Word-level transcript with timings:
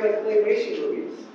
like 0.00 0.24
claymation 0.24 0.80
movies? 0.80 1.26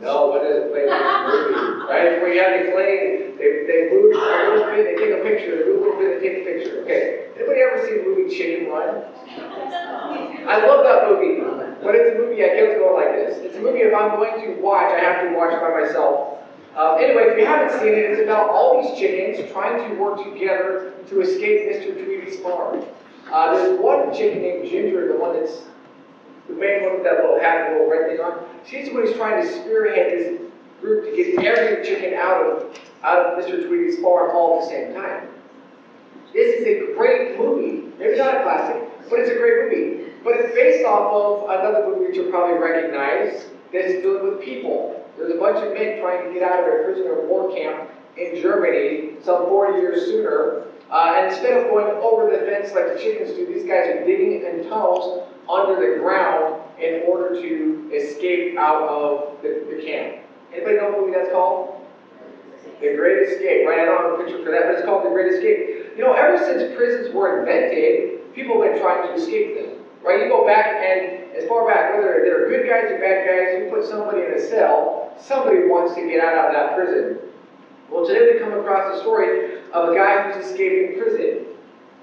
No, 0.00 0.28
what 0.28 0.44
is 0.44 0.56
a 0.56 0.68
claymation 0.68 1.50
movie? 1.50 1.90
Right, 1.90 2.22
where 2.22 2.32
you 2.32 2.40
have 2.40 2.72
clay, 2.72 3.34
they, 3.36 3.66
they 3.66 3.90
move 3.90 4.14
a 4.14 4.54
little 4.54 4.70
bit, 4.70 4.84
they 4.84 4.96
take 4.96 5.18
a 5.18 5.22
picture, 5.22 5.58
they 5.58 5.70
move 5.70 5.82
a 5.82 5.86
little 5.86 5.98
bit, 5.98 6.20
they 6.20 6.28
take 6.28 6.38
a 6.38 6.44
picture. 6.44 6.82
Okay, 6.82 7.28
anybody 7.36 7.60
ever 7.60 7.84
seen 7.84 7.98
the 7.98 8.04
movie 8.04 8.30
Chicken 8.30 8.70
Run? 8.70 9.02
I 10.46 10.64
love 10.66 10.84
that 10.84 11.10
movie, 11.10 11.40
but 11.82 11.94
it's 11.94 12.14
a 12.14 12.18
movie 12.18 12.42
I 12.44 12.54
kept 12.54 12.78
going 12.78 12.94
like 12.94 13.14
this. 13.14 13.38
It's 13.38 13.56
a 13.56 13.60
movie 13.60 13.80
if 13.80 13.94
I'm 13.94 14.16
going 14.16 14.40
to 14.40 14.60
watch, 14.62 14.92
I 14.92 15.00
have 15.00 15.28
to 15.28 15.34
watch 15.36 15.52
by 15.60 15.70
myself. 15.82 16.38
Um, 16.76 16.96
anyway, 17.00 17.32
if 17.32 17.38
you 17.38 17.44
haven't 17.44 17.76
seen 17.80 17.92
it, 17.92 18.10
it's 18.10 18.22
about 18.22 18.50
all 18.50 18.80
these 18.80 18.96
chickens 18.98 19.50
trying 19.50 19.88
to 19.88 19.96
work 20.00 20.22
together 20.22 20.92
to 21.08 21.20
escape 21.20 21.74
Mr. 21.74 21.92
Tweedy's 21.92 22.38
farm. 22.38 22.84
Uh, 23.32 23.52
there's 23.52 23.80
one 23.80 24.14
chicken 24.14 24.42
named 24.42 24.68
Ginger, 24.68 25.08
the 25.08 25.18
one 25.18 25.34
that's 25.34 25.64
the 26.48 26.54
main 26.54 26.84
one 26.84 26.94
with 26.94 27.04
that 27.04 27.20
little 27.20 27.38
hat 27.38 27.66
and 27.66 27.74
little 27.74 27.90
red 27.90 28.10
thing 28.10 28.20
on. 28.20 28.44
She's 28.66 28.88
the 28.88 28.94
one 28.94 29.06
who's 29.06 29.16
trying 29.16 29.44
to 29.44 29.52
spearhead 29.52 30.12
this 30.12 30.40
group 30.80 31.04
to 31.04 31.16
get 31.16 31.44
every 31.44 31.84
chicken 31.84 32.14
out 32.14 32.42
of 32.42 32.78
out 33.02 33.26
of 33.26 33.44
Mr. 33.44 33.66
Tweedy's 33.66 34.00
farm 34.00 34.30
all 34.34 34.58
at 34.58 34.64
the 34.64 34.70
same 34.70 34.94
time. 34.94 35.28
This 36.32 36.60
is 36.60 36.66
a 36.66 36.94
great 36.96 37.38
movie. 37.38 37.92
Maybe 37.98 38.18
not 38.18 38.36
a 38.36 38.42
classic, 38.42 38.82
but 39.08 39.20
it's 39.20 39.30
a 39.30 39.36
great 39.36 39.64
movie. 39.64 40.12
But 40.24 40.34
it's 40.36 40.54
based 40.54 40.84
off 40.84 41.12
of 41.12 41.48
another 41.48 41.86
movie 41.86 42.06
which 42.06 42.16
you'll 42.16 42.30
probably 42.30 42.58
recognize 42.58 43.46
that's 43.72 44.02
dealing 44.02 44.28
with 44.28 44.42
people. 44.42 45.04
There's 45.16 45.34
a 45.34 45.38
bunch 45.38 45.58
of 45.58 45.74
men 45.74 46.00
trying 46.00 46.26
to 46.26 46.32
get 46.32 46.42
out 46.42 46.60
of 46.60 46.66
a 46.66 46.84
prisoner 46.84 47.20
of 47.20 47.28
war 47.28 47.54
camp 47.54 47.90
in 48.16 48.40
Germany 48.40 49.16
some 49.22 49.46
40 49.46 49.78
years 49.78 50.06
sooner. 50.06 50.64
Uh, 50.90 51.14
and 51.16 51.26
instead 51.32 51.52
of 51.52 51.70
going 51.70 51.86
over 52.02 52.30
the 52.30 52.46
fence 52.46 52.72
like 52.72 52.92
the 52.92 52.98
chickens 52.98 53.36
do, 53.36 53.46
these 53.46 53.64
guys 53.64 53.88
are 53.88 54.04
digging 54.04 54.42
in 54.42 54.68
tunnels 54.68 55.28
under 55.48 55.76
the 55.76 56.00
ground 56.00 56.62
in 56.80 57.02
order 57.06 57.34
to 57.34 57.90
escape 57.92 58.56
out 58.56 58.88
of 58.88 59.42
the, 59.42 59.66
the 59.68 59.82
camp. 59.82 60.24
Anybody 60.52 60.76
know 60.76 60.90
what 60.90 61.00
movie 61.00 61.12
that's 61.12 61.30
called? 61.30 61.74
The 62.80 62.94
Great 62.94 63.28
Escape, 63.28 63.66
right? 63.66 63.80
I 63.80 63.84
don't 63.84 64.10
have 64.10 64.20
a 64.20 64.24
picture 64.24 64.44
for 64.44 64.50
that, 64.50 64.66
but 64.66 64.76
it's 64.76 64.84
called 64.84 65.04
The 65.04 65.10
Great 65.10 65.34
Escape. 65.34 65.96
You 65.96 66.04
know, 66.04 66.14
ever 66.14 66.38
since 66.38 66.74
prisons 66.76 67.12
were 67.12 67.40
invented, 67.40 68.32
people 68.34 68.62
have 68.62 68.72
been 68.72 68.80
trying 68.80 69.08
to 69.08 69.14
escape 69.14 69.56
them. 69.56 69.84
Right? 70.02 70.22
You 70.22 70.28
go 70.28 70.46
back 70.46 70.78
and 70.78 71.34
as 71.34 71.48
far 71.48 71.66
back, 71.66 71.94
whether 71.94 72.22
they're 72.22 72.48
good 72.48 72.68
guys 72.68 72.90
or 72.90 72.98
bad 72.98 73.26
guys, 73.26 73.58
you 73.58 73.70
put 73.70 73.84
somebody 73.84 74.22
in 74.22 74.32
a 74.32 74.40
cell, 74.40 75.12
somebody 75.18 75.66
wants 75.66 75.94
to 75.96 76.06
get 76.06 76.22
out 76.22 76.46
of 76.46 76.52
that 76.52 76.76
prison. 76.76 77.18
Well, 77.90 78.06
today 78.06 78.32
we 78.32 78.38
come 78.38 78.52
across 78.52 78.96
a 78.96 79.00
story 79.00 79.47
of 79.72 79.90
a 79.90 79.94
guy 79.94 80.32
who's 80.32 80.46
escaping 80.46 81.00
prison. 81.00 81.46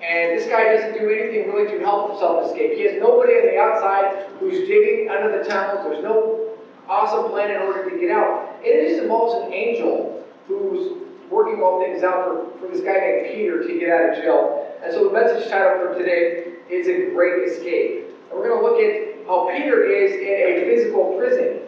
And 0.01 0.37
this 0.37 0.47
guy 0.47 0.75
doesn't 0.75 0.93
do 0.93 1.09
anything 1.09 1.51
really 1.51 1.71
to 1.71 1.79
help 1.79 2.11
himself 2.11 2.45
escape. 2.45 2.73
He 2.73 2.83
has 2.83 3.01
nobody 3.01 3.33
on 3.33 3.45
the 3.47 3.57
outside 3.57 4.27
who's 4.39 4.67
digging 4.67 5.09
under 5.09 5.37
the 5.37 5.49
tunnels. 5.49 5.85
There's 5.85 6.03
no 6.03 6.57
awesome 6.87 7.31
plan 7.31 7.51
in 7.51 7.61
order 7.61 7.89
to 7.89 7.97
get 7.97 8.11
out. 8.11 8.59
It 8.61 8.89
just 8.89 9.03
involves 9.03 9.45
an 9.45 9.53
angel 9.53 10.23
who's 10.47 11.01
working 11.31 11.63
all 11.63 11.81
things 11.81 12.03
out 12.03 12.25
for, 12.25 12.59
for 12.59 12.67
this 12.71 12.81
guy 12.81 12.99
named 12.99 13.33
Peter 13.33 13.63
to 13.63 13.79
get 13.79 13.89
out 13.89 14.09
of 14.11 14.23
jail. 14.23 14.77
And 14.83 14.93
so 14.93 15.05
the 15.05 15.13
message 15.13 15.49
title 15.49 15.79
for 15.79 15.97
today 15.97 16.53
is 16.69 16.87
A 16.87 17.09
Great 17.15 17.49
Escape. 17.49 18.05
And 18.29 18.37
we're 18.37 18.49
going 18.49 18.61
to 18.61 18.67
look 18.67 18.79
at 18.79 19.25
how 19.25 19.49
Peter 19.49 19.85
is 19.85 20.11
in 20.13 20.61
a 20.61 20.69
physical 20.69 21.17
prison. 21.17 21.61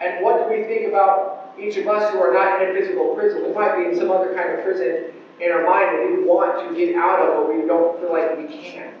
And 0.00 0.24
what 0.24 0.42
do 0.42 0.50
we 0.50 0.64
think 0.64 0.88
about 0.88 1.54
each 1.60 1.76
of 1.76 1.86
us 1.86 2.10
who 2.10 2.18
are 2.18 2.32
not 2.32 2.62
in 2.62 2.70
a 2.74 2.80
physical 2.80 3.14
prison? 3.14 3.44
We 3.46 3.52
might 3.52 3.76
be 3.76 3.84
in 3.90 3.96
some 3.96 4.10
other 4.10 4.34
kind 4.34 4.58
of 4.58 4.64
prison 4.64 5.12
in 5.40 5.50
our 5.52 5.64
mind 5.64 5.96
that 5.96 6.06
we 6.06 6.24
want 6.24 6.68
to 6.68 6.76
get 6.76 6.96
out 6.96 7.20
of, 7.20 7.34
but 7.36 7.54
we 7.54 7.66
don't 7.66 7.98
feel 8.00 8.12
like 8.12 8.36
we 8.36 8.46
can. 8.46 8.94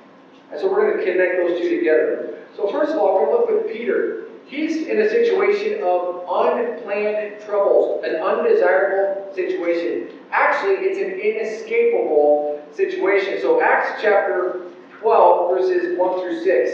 And 0.50 0.60
so 0.60 0.70
we're 0.70 0.92
going 0.92 0.98
to 0.98 1.12
connect 1.12 1.36
those 1.36 1.60
two 1.60 1.78
together. 1.78 2.38
So 2.56 2.70
first 2.70 2.92
of 2.92 2.98
all, 2.98 3.24
to 3.24 3.30
look 3.30 3.48
with 3.48 3.72
Peter. 3.72 4.24
He's 4.46 4.88
in 4.88 5.00
a 5.00 5.08
situation 5.08 5.80
of 5.84 6.24
unplanned 6.28 7.40
troubles, 7.46 8.02
an 8.04 8.16
undesirable 8.16 9.32
situation. 9.32 10.18
Actually, 10.32 10.86
it's 10.86 10.98
an 10.98 11.20
inescapable 11.20 12.60
situation. 12.72 13.38
So 13.40 13.62
Acts 13.62 14.02
chapter 14.02 14.62
12, 15.00 15.50
verses 15.50 15.96
1 15.96 16.20
through 16.20 16.42
6. 16.42 16.70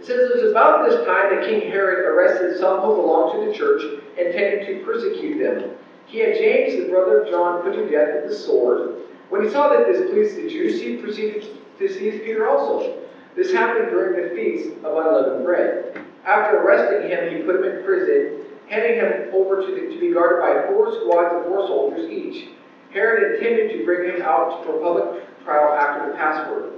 It 0.00 0.06
says, 0.06 0.30
It 0.30 0.42
was 0.42 0.50
about 0.52 0.88
this 0.88 1.04
time 1.04 1.34
that 1.34 1.44
King 1.44 1.68
Herod 1.68 2.06
arrested 2.06 2.58
some 2.58 2.80
who 2.80 2.94
belonged 2.94 3.32
to 3.32 3.50
the 3.50 3.52
church, 3.52 3.82
intending 4.16 4.66
to 4.66 4.84
persecute 4.84 5.42
them. 5.42 5.72
He 6.10 6.18
had 6.18 6.34
James, 6.34 6.74
the 6.74 6.90
brother 6.90 7.20
of 7.20 7.30
John, 7.30 7.62
put 7.62 7.74
to 7.74 7.88
death 7.88 8.16
with 8.16 8.26
the 8.26 8.34
sword. 8.34 8.96
When 9.28 9.42
he 9.42 9.48
saw 9.48 9.68
that 9.68 9.86
this 9.86 10.10
pleased 10.10 10.38
the 10.38 10.48
Jews, 10.48 10.80
he 10.80 10.96
proceeded 10.96 11.48
to 11.78 11.88
seize 11.88 12.24
Peter 12.24 12.48
also. 12.48 13.04
This 13.36 13.52
happened 13.52 13.90
during 13.90 14.20
the 14.20 14.34
feast 14.34 14.72
of 14.82 14.96
unleavened 14.96 15.44
bread. 15.44 16.02
After 16.24 16.56
arresting 16.56 17.08
him, 17.08 17.30
he 17.30 17.44
put 17.44 17.54
him 17.54 17.62
in 17.62 17.84
prison, 17.84 18.44
handing 18.66 18.96
him 18.96 19.32
over 19.32 19.62
to, 19.62 19.70
the, 19.70 19.88
to 19.88 20.00
be 20.00 20.10
guarded 20.10 20.40
by 20.40 20.66
four 20.66 20.92
squads 20.92 21.32
of 21.32 21.44
four 21.44 21.64
soldiers 21.68 22.10
each. 22.10 22.48
Herod 22.90 23.36
intended 23.36 23.70
to 23.70 23.84
bring 23.84 24.12
him 24.12 24.20
out 24.20 24.64
for 24.64 24.80
public 24.80 25.22
trial 25.44 25.72
after 25.74 26.10
the 26.10 26.16
Passover. 26.16 26.70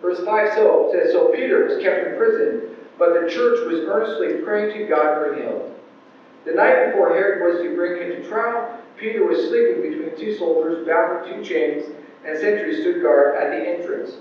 Verse 0.00 0.24
5 0.24 0.54
so 0.54 0.88
says, 0.90 1.12
So 1.12 1.32
Peter 1.32 1.64
was 1.64 1.80
kept 1.80 2.04
in 2.04 2.16
prison, 2.16 2.74
but 2.98 3.12
the 3.12 3.30
church 3.30 3.64
was 3.64 3.78
earnestly 3.86 4.42
praying 4.42 4.76
to 4.76 4.88
God 4.88 5.18
for 5.18 5.32
him. 5.34 5.72
The 6.44 6.52
night 6.54 6.86
before 6.86 7.10
Herod 7.10 7.40
was 7.40 7.62
to 7.62 7.76
bring 7.76 8.01
trial, 8.32 8.78
Peter 8.96 9.24
was 9.24 9.48
sleeping 9.48 9.82
between 9.82 10.16
two 10.16 10.34
soldiers 10.36 10.86
bound 10.86 11.26
with 11.26 11.34
two 11.34 11.44
chains, 11.44 11.92
and 12.24 12.38
sentries 12.38 12.80
stood 12.80 13.02
guard 13.02 13.36
at 13.36 13.50
the 13.50 13.68
entrance. 13.68 14.18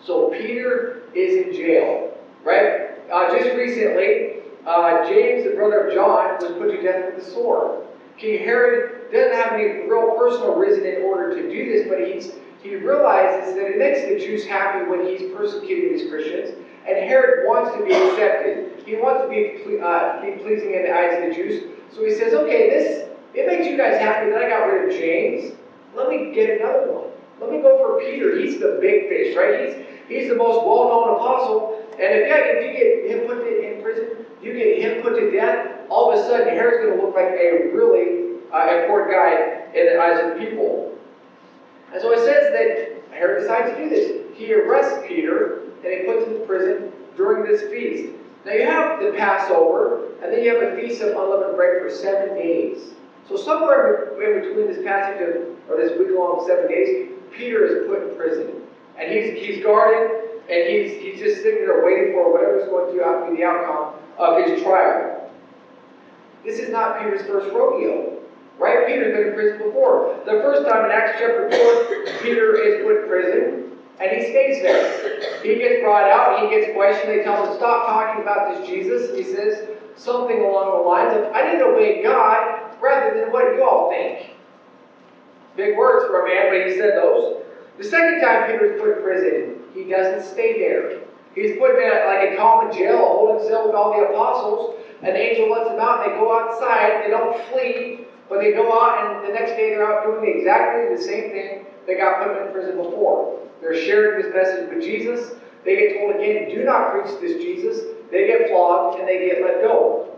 So 0.00 0.30
Peter 0.30 1.02
is 1.14 1.36
in 1.36 1.52
jail, 1.52 2.16
right? 2.44 3.10
Uh, 3.10 3.36
just 3.36 3.56
recently, 3.56 4.42
uh, 4.64 5.08
James, 5.08 5.44
the 5.44 5.54
brother 5.54 5.86
of 5.86 5.94
John, 5.94 6.36
was 6.36 6.52
put 6.52 6.70
to 6.70 6.80
death 6.80 7.06
with 7.06 7.24
the 7.24 7.30
sword. 7.30 7.86
King 8.16 8.44
Herod 8.44 9.12
doesn't 9.12 9.32
have 9.32 9.52
any 9.54 9.88
real 9.88 10.14
personal 10.16 10.54
reason 10.54 10.84
in 10.84 11.02
order 11.02 11.34
to 11.34 11.48
do 11.48 11.68
this, 11.70 11.88
but 11.88 12.06
he's, 12.06 12.34
he 12.62 12.76
realizes 12.76 13.54
that 13.54 13.66
it 13.66 13.78
makes 13.78 14.02
the 14.02 14.18
Jews 14.18 14.44
happy 14.44 14.84
when 14.84 15.04
he's 15.04 15.32
persecuting 15.32 15.92
these 15.92 16.08
Christians, 16.08 16.50
and 16.86 16.98
Herod 16.98 17.46
wants 17.46 17.72
to 17.76 17.82
be 17.82 17.90
accepted. 17.90 18.82
He 18.84 18.96
wants 18.96 19.22
to 19.22 19.28
be, 19.28 19.80
uh, 19.80 20.20
be 20.20 20.42
pleasing 20.42 20.74
in 20.74 20.84
the 20.84 20.94
eyes 20.94 21.16
of 21.16 21.28
the 21.28 21.34
Jews. 21.34 21.62
So 21.90 22.04
he 22.04 22.10
says, 22.10 22.34
okay, 22.34 22.68
this 22.68 23.07
it 23.38 23.46
makes 23.46 23.66
you 23.66 23.76
guys 23.76 23.98
happy 24.00 24.30
that 24.30 24.42
I 24.42 24.48
got 24.48 24.66
rid 24.66 24.88
of 24.88 24.94
James. 24.94 25.54
Let 25.94 26.08
me 26.10 26.32
get 26.34 26.60
another 26.60 26.92
one. 26.92 27.10
Let 27.40 27.50
me 27.52 27.62
go 27.62 27.78
for 27.78 28.00
Peter. 28.00 28.36
He's 28.36 28.58
the 28.58 28.78
big 28.80 29.08
fish, 29.08 29.36
right? 29.36 29.64
He's 29.64 29.86
he's 30.08 30.28
the 30.28 30.34
most 30.34 30.66
well-known 30.66 31.14
apostle. 31.16 31.86
And 31.92 32.14
if, 32.14 32.28
yeah, 32.28 32.38
if 32.38 32.66
you 32.66 32.72
get 32.72 33.10
him 33.10 33.26
put 33.26 33.46
in 33.46 33.80
prison, 33.80 34.26
you 34.42 34.52
get 34.54 34.82
him 34.82 35.02
put 35.02 35.14
to 35.16 35.30
death, 35.30 35.86
all 35.88 36.10
of 36.10 36.18
a 36.18 36.22
sudden 36.22 36.48
Herod's 36.48 36.84
going 36.84 36.98
to 36.98 37.04
look 37.04 37.14
like 37.14 37.26
a 37.26 37.70
really 37.72 38.38
uh, 38.52 38.82
important 38.82 39.12
guy 39.12 39.64
in 39.74 39.86
the 39.86 40.00
eyes 40.00 40.18
of 40.20 40.34
the 40.34 40.44
people. 40.44 40.96
And 41.92 42.00
so 42.00 42.12
it 42.12 42.18
says 42.18 42.52
that 42.52 43.14
Herod 43.16 43.40
decides 43.40 43.70
to 43.70 43.76
do 43.76 43.88
this. 43.88 44.36
He 44.36 44.52
arrests 44.52 45.06
Peter 45.06 45.60
and 45.84 45.86
he 45.86 46.06
puts 46.06 46.24
him 46.26 46.36
in 46.36 46.46
prison 46.46 46.92
during 47.16 47.44
this 47.44 47.62
feast. 47.70 48.12
Now 48.44 48.52
you 48.52 48.64
have 48.64 49.00
the 49.00 49.12
Passover, 49.12 50.06
and 50.22 50.32
then 50.32 50.42
you 50.42 50.54
have 50.54 50.62
a 50.62 50.76
feast 50.76 51.02
of 51.02 51.16
unleavened 51.16 51.56
bread 51.56 51.82
for 51.82 51.90
seven 51.90 52.34
days. 52.34 52.94
So 53.28 53.36
somewhere 53.36 54.20
in 54.22 54.40
between 54.40 54.68
this 54.68 54.82
passage 54.84 55.20
of, 55.20 55.70
or 55.70 55.76
this 55.76 55.98
week-long 55.98 56.44
seven 56.46 56.68
days, 56.68 57.12
Peter 57.30 57.66
is 57.66 57.86
put 57.86 58.08
in 58.08 58.16
prison. 58.16 58.62
And 58.98 59.12
he's, 59.12 59.38
he's 59.38 59.62
guarded, 59.62 60.40
and 60.48 60.68
he's, 60.68 61.00
he's 61.00 61.20
just 61.20 61.42
sitting 61.42 61.60
there 61.60 61.84
waiting 61.84 62.14
for 62.14 62.32
whatever's 62.32 62.68
going 62.68 62.86
to 62.86 63.30
be 63.30 63.36
the 63.36 63.44
outcome 63.44 63.94
of 64.16 64.42
his 64.44 64.62
trial. 64.62 65.30
This 66.44 66.58
is 66.58 66.70
not 66.70 66.98
Peter's 66.98 67.26
first 67.26 67.54
rodeo. 67.54 68.18
Right? 68.58 68.88
Peter's 68.88 69.14
been 69.14 69.28
in 69.28 69.34
prison 69.34 69.58
before. 69.58 70.18
The 70.24 70.40
first 70.42 70.68
time 70.68 70.86
in 70.86 70.90
Acts 70.90 71.18
chapter 71.20 71.48
4, 71.50 72.22
Peter 72.22 72.56
is 72.56 72.82
put 72.82 73.02
in 73.02 73.08
prison, 73.08 73.78
and 74.00 74.10
he 74.10 74.30
stays 74.30 74.62
there. 74.62 75.42
He 75.42 75.56
gets 75.56 75.82
brought 75.82 76.10
out, 76.10 76.42
he 76.42 76.48
gets 76.48 76.72
questioned, 76.74 77.10
they 77.10 77.22
tell 77.22 77.46
him, 77.46 77.54
stop 77.56 77.86
talking 77.86 78.22
about 78.22 78.56
this 78.56 78.66
Jesus. 78.66 79.16
He 79.16 79.22
says 79.22 79.68
something 79.96 80.40
along 80.40 80.82
the 80.82 80.88
lines 80.88 81.14
of, 81.14 81.32
I 81.32 81.42
didn't 81.42 81.62
obey 81.62 82.02
God, 82.02 82.67
rather 82.80 83.20
than 83.20 83.32
what 83.32 83.54
you 83.54 83.64
all 83.64 83.90
think. 83.90 84.30
Big 85.56 85.76
words 85.76 86.04
for 86.06 86.22
a 86.22 86.28
man, 86.28 86.52
but 86.52 86.68
he 86.68 86.78
said 86.78 86.96
those. 86.96 87.42
The 87.78 87.84
second 87.84 88.20
time 88.20 88.50
Peter 88.50 88.64
is 88.74 88.80
put 88.80 88.96
in 88.96 89.02
prison, 89.02 89.62
he 89.74 89.84
doesn't 89.84 90.22
stay 90.22 90.58
there. 90.58 91.00
He's 91.34 91.58
put 91.58 91.78
in 91.78 91.88
a, 91.88 92.06
like 92.06 92.32
a 92.32 92.36
common 92.36 92.72
jail, 92.72 92.98
holding 92.98 93.46
cell 93.46 93.66
with 93.66 93.74
all 93.76 93.96
the 93.96 94.08
apostles. 94.08 94.74
An 95.02 95.14
angel 95.14 95.50
lets 95.50 95.68
them 95.70 95.78
out, 95.78 96.02
and 96.02 96.12
they 96.12 96.16
go 96.16 96.32
outside. 96.36 97.04
They 97.04 97.10
don't 97.10 97.38
flee, 97.44 98.06
but 98.28 98.40
they 98.40 98.52
go 98.52 98.72
out, 98.72 98.98
and 98.98 99.24
the 99.24 99.32
next 99.32 99.52
day 99.52 99.70
they're 99.70 99.88
out 99.88 100.04
doing 100.04 100.36
exactly 100.36 100.92
the 100.92 101.00
same 101.00 101.30
thing 101.30 101.64
they 101.86 101.96
got 101.96 102.18
put 102.18 102.36
in 102.36 102.52
prison 102.52 102.76
before. 102.76 103.40
They're 103.60 103.74
sharing 103.74 104.20
this 104.20 104.32
message 104.32 104.68
with 104.68 104.82
Jesus. 104.82 105.36
They 105.64 105.76
get 105.76 105.98
told 105.98 106.16
again, 106.16 106.48
do 106.48 106.64
not 106.64 106.92
preach 106.92 107.18
this 107.20 107.42
Jesus. 107.42 107.84
They 108.10 108.26
get 108.26 108.48
flogged, 108.48 108.98
and 108.98 109.06
they 109.06 109.18
get 109.18 109.42
let 109.42 109.60
go. 109.60 110.16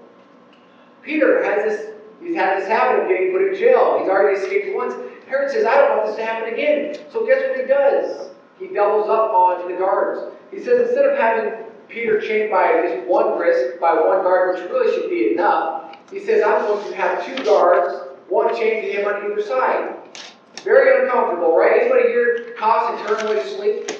Peter 1.02 1.42
has 1.42 1.62
this 1.64 1.90
He's 2.20 2.36
had 2.36 2.60
this 2.60 2.68
habit 2.68 3.02
of 3.02 3.08
getting 3.08 3.32
put 3.32 3.42
in 3.48 3.54
jail. 3.58 3.98
He's 4.00 4.08
already 4.08 4.38
escaped 4.38 4.76
once. 4.76 4.94
Herod 5.26 5.50
says, 5.50 5.64
I 5.64 5.76
don't 5.76 5.96
want 5.96 6.08
this 6.08 6.16
to 6.16 6.24
happen 6.24 6.52
again. 6.52 6.96
So 7.10 7.26
guess 7.26 7.42
what 7.48 7.58
he 7.60 7.66
does? 7.66 8.30
He 8.58 8.68
doubles 8.68 9.08
up 9.08 9.32
on 9.32 9.70
the 9.70 9.78
guards. 9.78 10.34
He 10.50 10.60
says 10.60 10.88
instead 10.88 11.06
of 11.06 11.18
having 11.18 11.64
Peter 11.88 12.20
chained 12.20 12.50
by 12.50 12.82
just 12.82 13.06
one 13.06 13.38
wrist, 13.38 13.80
by 13.80 13.94
one 13.94 14.22
guard, 14.22 14.54
which 14.54 14.70
really 14.70 14.94
should 14.94 15.10
be 15.10 15.32
enough. 15.32 15.96
He 16.10 16.20
says, 16.20 16.42
I'm 16.44 16.66
going 16.66 16.90
to 16.90 16.96
have 16.96 17.24
two 17.24 17.42
guards, 17.44 17.94
one 18.28 18.54
chained 18.54 18.86
to 18.86 18.92
him 18.92 19.08
on 19.08 19.30
either 19.30 19.42
side. 19.42 19.96
Very 20.62 21.04
uncomfortable, 21.04 21.56
right? 21.56 21.82
Anybody 21.82 22.08
here 22.08 22.54
toss 22.58 23.00
and 23.00 23.08
turn 23.08 23.28
when 23.28 23.38
you 23.38 23.56
sleep? 23.56 23.90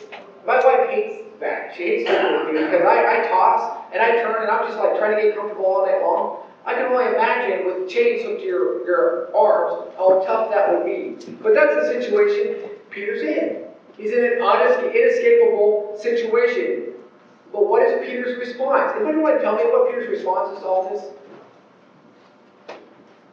My 0.46 0.56
wife 0.56 0.90
hates 0.90 1.24
that. 1.40 1.74
She 1.76 1.84
hates 1.84 2.10
that 2.10 2.46
with 2.46 2.54
me 2.54 2.64
because 2.64 2.82
I, 2.82 3.24
I 3.24 3.28
toss 3.28 3.86
and 3.92 4.02
I 4.02 4.22
turn 4.22 4.42
and 4.42 4.50
I'm 4.50 4.66
just 4.66 4.78
like 4.78 4.98
trying 4.98 5.16
to 5.16 5.22
get 5.22 5.36
comfortable 5.36 5.64
all 5.64 5.86
day 5.86 6.00
long. 6.02 6.49
I 6.66 6.74
can 6.74 6.86
only 6.86 7.06
imagine 7.06 7.66
with 7.66 7.88
chains 7.88 8.22
hooked 8.22 8.40
to 8.40 8.46
your, 8.46 8.86
your 8.86 9.36
arms 9.36 9.92
how 9.96 10.22
tough 10.26 10.50
that 10.50 10.76
would 10.76 10.84
be. 10.84 11.16
But 11.42 11.54
that's 11.54 11.74
the 11.74 12.00
situation 12.00 12.70
Peter's 12.90 13.22
in. 13.22 13.64
He's 13.96 14.12
in 14.12 14.24
an 14.24 14.42
honest, 14.42 14.78
inescapable 14.80 15.96
situation. 15.98 16.94
But 17.52 17.66
what 17.66 17.82
is 17.82 18.06
Peter's 18.06 18.38
response? 18.38 18.92
Anybody 18.94 19.18
want 19.18 19.36
to 19.36 19.42
tell 19.42 19.56
me 19.56 19.64
what 19.64 19.88
Peter's 19.88 20.08
response 20.08 20.50
is 20.50 20.60
to 20.60 20.66
all 20.66 20.88
this? 20.88 21.10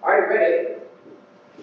I 0.03 0.05
already 0.05 0.35
read 0.35 0.49
it. 0.49 0.91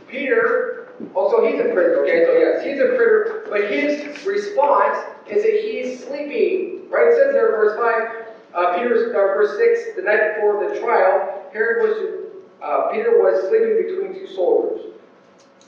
Peter, 0.07 0.93
also 1.15 1.45
he's 1.45 1.59
a 1.61 1.65
prisoner, 1.73 2.03
okay, 2.03 2.25
so 2.25 2.33
yes, 2.37 2.63
he's 2.63 2.79
a 2.79 2.95
prisoner, 2.95 3.43
but 3.49 3.69
his 3.69 4.25
response 4.27 4.99
is 5.27 5.43
that 5.43 5.61
he's 5.61 6.05
sleeping, 6.05 6.89
right? 6.91 7.09
It 7.09 7.15
says 7.17 7.33
there 7.33 7.49
in 7.49 7.53
verse 7.53 7.77
5, 7.77 8.27
uh, 8.55 8.75
Peter's, 8.77 9.09
uh, 9.09 9.13
verse 9.13 9.57
6, 9.57 9.97
the 9.97 10.03
night 10.03 10.35
before 10.35 10.69
the 10.69 10.79
trial, 10.79 11.44
Herod 11.55 11.89
was, 11.89 12.27
uh, 12.61 12.91
Peter 12.91 13.17
was 13.23 13.49
sleeping 13.49 13.87
between 13.87 14.19
two 14.19 14.27
soldiers. 14.27 14.93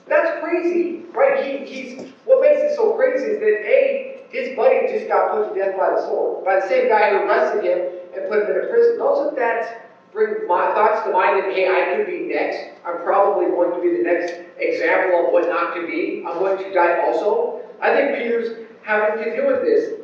That's 0.06 0.40
crazy, 0.40 1.04
right? 1.12 1.42
He, 1.42 1.64
he's, 1.64 2.10
what 2.24 2.40
makes 2.40 2.60
it 2.60 2.74
so 2.74 2.94
crazy 2.96 3.24
is 3.26 3.38
that 3.38 3.46
A, 3.46 4.20
his 4.28 4.56
buddy 4.56 4.88
just 4.88 5.06
got 5.06 5.30
put 5.30 5.48
to 5.48 5.58
death 5.58 5.76
by 5.76 5.90
the 5.90 6.02
sword, 6.02 6.44
by 6.44 6.56
the 6.56 6.66
same 6.66 6.88
guy 6.88 7.10
who 7.10 7.24
arrested 7.24 7.62
him 7.62 7.78
and 8.12 8.28
put 8.28 8.42
him 8.42 8.50
in 8.50 8.64
a 8.64 8.68
prison. 8.68 8.98
Doesn't 8.98 9.36
that 9.36 9.88
bring 10.10 10.48
my 10.48 10.74
thoughts 10.74 11.04
to 11.04 11.12
mind 11.12 11.38
that, 11.38 11.52
hey, 11.52 11.68
I 11.68 11.94
could 11.94 12.06
be 12.06 12.26
next. 12.26 12.58
I'm 12.84 13.02
probably 13.04 13.46
going 13.46 13.72
to 13.74 13.80
be 13.80 13.96
the 13.96 14.02
next 14.02 14.34
example 14.58 15.26
of 15.26 15.32
what 15.32 15.48
not 15.48 15.74
to 15.76 15.86
be. 15.86 16.24
I'm 16.26 16.38
going 16.38 16.58
to 16.58 16.72
die 16.72 17.00
also. 17.06 17.62
I 17.80 17.94
think 17.94 18.16
Peter's 18.16 18.66
having 18.82 19.22
to 19.22 19.36
deal 19.36 19.46
with 19.46 19.62
this. 19.62 20.00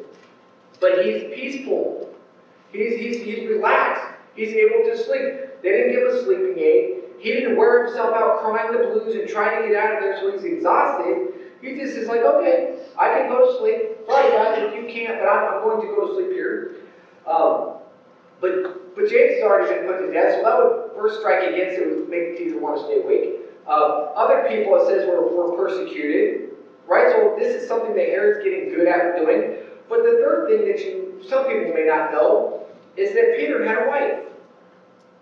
But 0.79 1.05
he's 1.05 1.23
peaceful. 1.35 2.15
He's, 2.71 2.95
he's, 2.95 3.17
he's 3.23 3.49
relaxed. 3.49 4.05
He's 4.35 4.53
able 4.53 4.85
to 4.85 4.97
sleep. 4.97 5.42
They 5.63 5.71
didn't 5.71 5.93
give 5.93 6.07
a 6.09 6.25
sleeping 6.25 6.59
aid. 6.59 7.05
He 7.19 7.31
didn't 7.33 7.57
wear 7.57 7.87
himself 7.87 8.15
out 8.17 8.43
crying 8.43 8.73
the 8.73 8.89
blues 8.89 9.15
and 9.15 9.29
trying 9.29 9.63
to 9.63 9.69
get 9.69 9.77
out 9.81 9.95
of 9.95 10.03
there 10.03 10.19
so 10.19 10.33
he's 10.33 10.45
exhausted. 10.45 11.35
He 11.61 11.77
just 11.77 11.97
is 11.97 12.09
like, 12.09 12.23
okay, 12.23 12.81
I 12.99 13.11
can 13.11 13.29
go 13.29 13.47
to 13.47 13.59
sleep. 13.59 13.97
Sorry 14.07 14.31
guys 14.33 14.59
if 14.59 14.75
you 14.75 14.93
can't, 14.93 15.21
but 15.21 15.29
I'm, 15.29 15.55
I'm 15.55 15.63
going 15.63 15.87
to 15.87 15.95
go 15.95 16.09
to 16.09 16.15
sleep 16.15 16.33
here. 16.33 16.75
Um, 17.25 17.79
but, 18.41 18.97
but 18.97 19.09
James 19.09 19.35
has 19.35 19.43
already 19.45 19.73
been 19.73 19.87
put 19.87 20.05
to 20.05 20.11
death, 20.11 20.35
so 20.35 20.43
that 20.43 20.59
would 20.59 20.97
first 20.97 21.21
strike 21.21 21.49
against 21.49 21.79
it 21.79 21.89
would 21.89 22.11
make 22.11 22.37
Peter 22.37 22.59
want 22.59 22.79
to 22.79 22.85
stay 22.85 23.01
awake. 23.01 23.39
Uh, 23.69 24.11
other 24.19 24.49
people, 24.49 24.75
it 24.75 24.87
says, 24.87 25.07
were, 25.07 25.23
were 25.31 25.57
persecuted, 25.57 26.51
right? 26.89 27.09
So 27.13 27.37
this 27.39 27.55
is 27.55 27.69
something 27.69 27.95
that 27.95 28.07
Herod's 28.07 28.43
getting 28.43 28.71
good 28.71 28.89
at 28.89 29.17
doing. 29.17 29.59
But 29.89 30.03
the 30.03 30.19
third 30.19 30.49
thing 30.49 30.67
that 30.67 30.81
you, 30.81 31.23
some 31.25 31.47
people 31.47 31.73
may 31.73 31.85
not 31.87 32.11
know, 32.11 32.67
is 32.97 33.15
that 33.15 33.37
Peter 33.37 33.65
had 33.65 33.87
a 33.87 33.89
wife. 33.89 34.32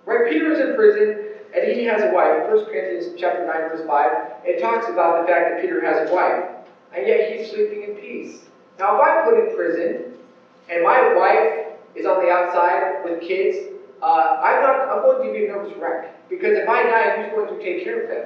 Right? 0.06 0.28
Peter 0.30 0.50
is 0.52 0.60
in 0.60 0.74
prison, 0.74 1.34
and 1.54 1.64
he 1.64 1.84
has 1.84 2.02
a 2.02 2.14
wife. 2.14 2.48
In 2.48 2.56
1 2.56 2.70
Corinthians 2.70 3.14
chapter 3.16 3.46
9, 3.46 3.68
verse 3.68 3.86
5, 3.86 4.46
it 4.46 4.60
talks 4.60 4.86
about 4.88 5.20
the 5.20 5.26
fact 5.26 5.50
that 5.50 5.60
Peter 5.60 5.84
has 5.84 6.10
a 6.10 6.14
wife, 6.14 6.64
and 6.94 7.06
yet 7.06 7.30
he's 7.30 7.50
sleeping 7.50 7.82
in 7.82 7.90
peace. 7.96 8.48
Now, 8.78 8.94
if 8.94 9.00
I'm 9.00 9.24
put 9.24 9.36
in 9.36 9.54
prison, 9.54 10.14
and 10.70 10.82
my 10.82 11.14
wife 11.14 11.74
is 11.94 12.06
on 12.06 12.20
the 12.20 12.30
outside 12.30 13.04
with 13.04 13.20
kids, 13.20 13.58
uh, 14.02 14.40
I'm 14.42 14.62
not. 14.62 14.90
I'm 14.90 15.02
going 15.02 15.26
to 15.26 15.32
be 15.32 15.44
a 15.44 15.46
nervous 15.48 15.76
wreck 15.76 16.28
because 16.28 16.56
if 16.56 16.66
I 16.68 16.82
die, 16.84 17.20
who's 17.20 17.30
going 17.30 17.48
to 17.48 17.62
take 17.62 17.84
care 17.84 18.00
of 18.00 18.08
them? 18.08 18.24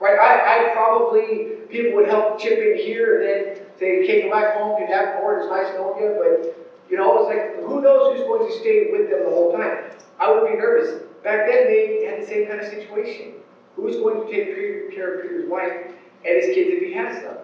Right? 0.00 0.16
I, 0.18 0.70
I 0.70 0.72
probably 0.72 1.52
people 1.68 1.94
would 1.94 2.06
help 2.06 2.38
chip 2.38 2.58
in 2.58 2.74
here 2.74 3.14
and 3.14 3.22
then 3.22 3.64
say, 3.78 4.00
"Okay, 4.00 4.22
come 4.22 4.30
back 4.30 4.52
home, 4.54 4.78
get 4.78 4.88
that 4.88 5.20
board. 5.20 5.38
It's 5.38 5.48
nice 5.48 5.72
knowing 5.76 6.00
you." 6.00 6.14
But 6.18 6.54
you 6.90 6.96
know, 6.96 7.18
it's 7.18 7.28
like 7.28 7.64
who 7.64 7.80
knows 7.80 8.12
who's 8.12 8.26
going 8.26 8.50
to 8.50 8.52
stay 8.58 8.90
with 8.90 9.08
them 9.08 9.24
the 9.24 9.30
whole 9.30 9.52
time? 9.52 9.90
I 10.18 10.30
would 10.30 10.50
be 10.50 10.56
nervous. 10.56 11.02
Back 11.22 11.46
then, 11.46 11.66
they 11.66 12.04
had 12.04 12.22
the 12.22 12.26
same 12.26 12.48
kind 12.48 12.60
of 12.60 12.66
situation. 12.66 13.34
Who's 13.76 13.96
going 13.96 14.20
to 14.20 14.30
take 14.30 14.92
care 14.92 15.14
of 15.14 15.22
Peter's 15.22 15.48
wife 15.48 15.92
and 16.24 16.36
his 16.36 16.54
kids 16.54 16.70
if 16.70 16.82
he 16.82 16.92
has 16.92 17.22
them? 17.22 17.36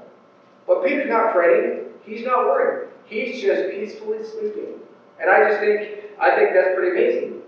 But 0.66 0.84
Peter's 0.84 1.08
not 1.08 1.32
fretting. 1.32 1.84
He's 2.02 2.25
not 2.25 2.46
worried. 2.46 2.88
He's 3.06 3.40
just 3.40 3.70
peacefully 3.70 4.22
sleeping. 4.25 4.81
And 5.20 5.31
I 5.31 5.48
just 5.48 5.60
think, 5.60 6.04
I 6.19 6.34
think 6.34 6.52
that's 6.52 6.75
pretty 6.75 6.90
amazing 6.90 7.43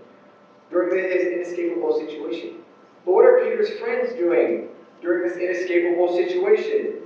during 0.69 0.97
his 0.97 1.23
inescapable 1.23 1.97
situation. 1.97 2.55
But 3.05 3.13
what 3.13 3.25
are 3.25 3.39
Peter's 3.39 3.77
friends 3.77 4.13
doing 4.13 4.69
during 5.01 5.27
this 5.27 5.37
inescapable 5.37 6.15
situation? 6.15 7.01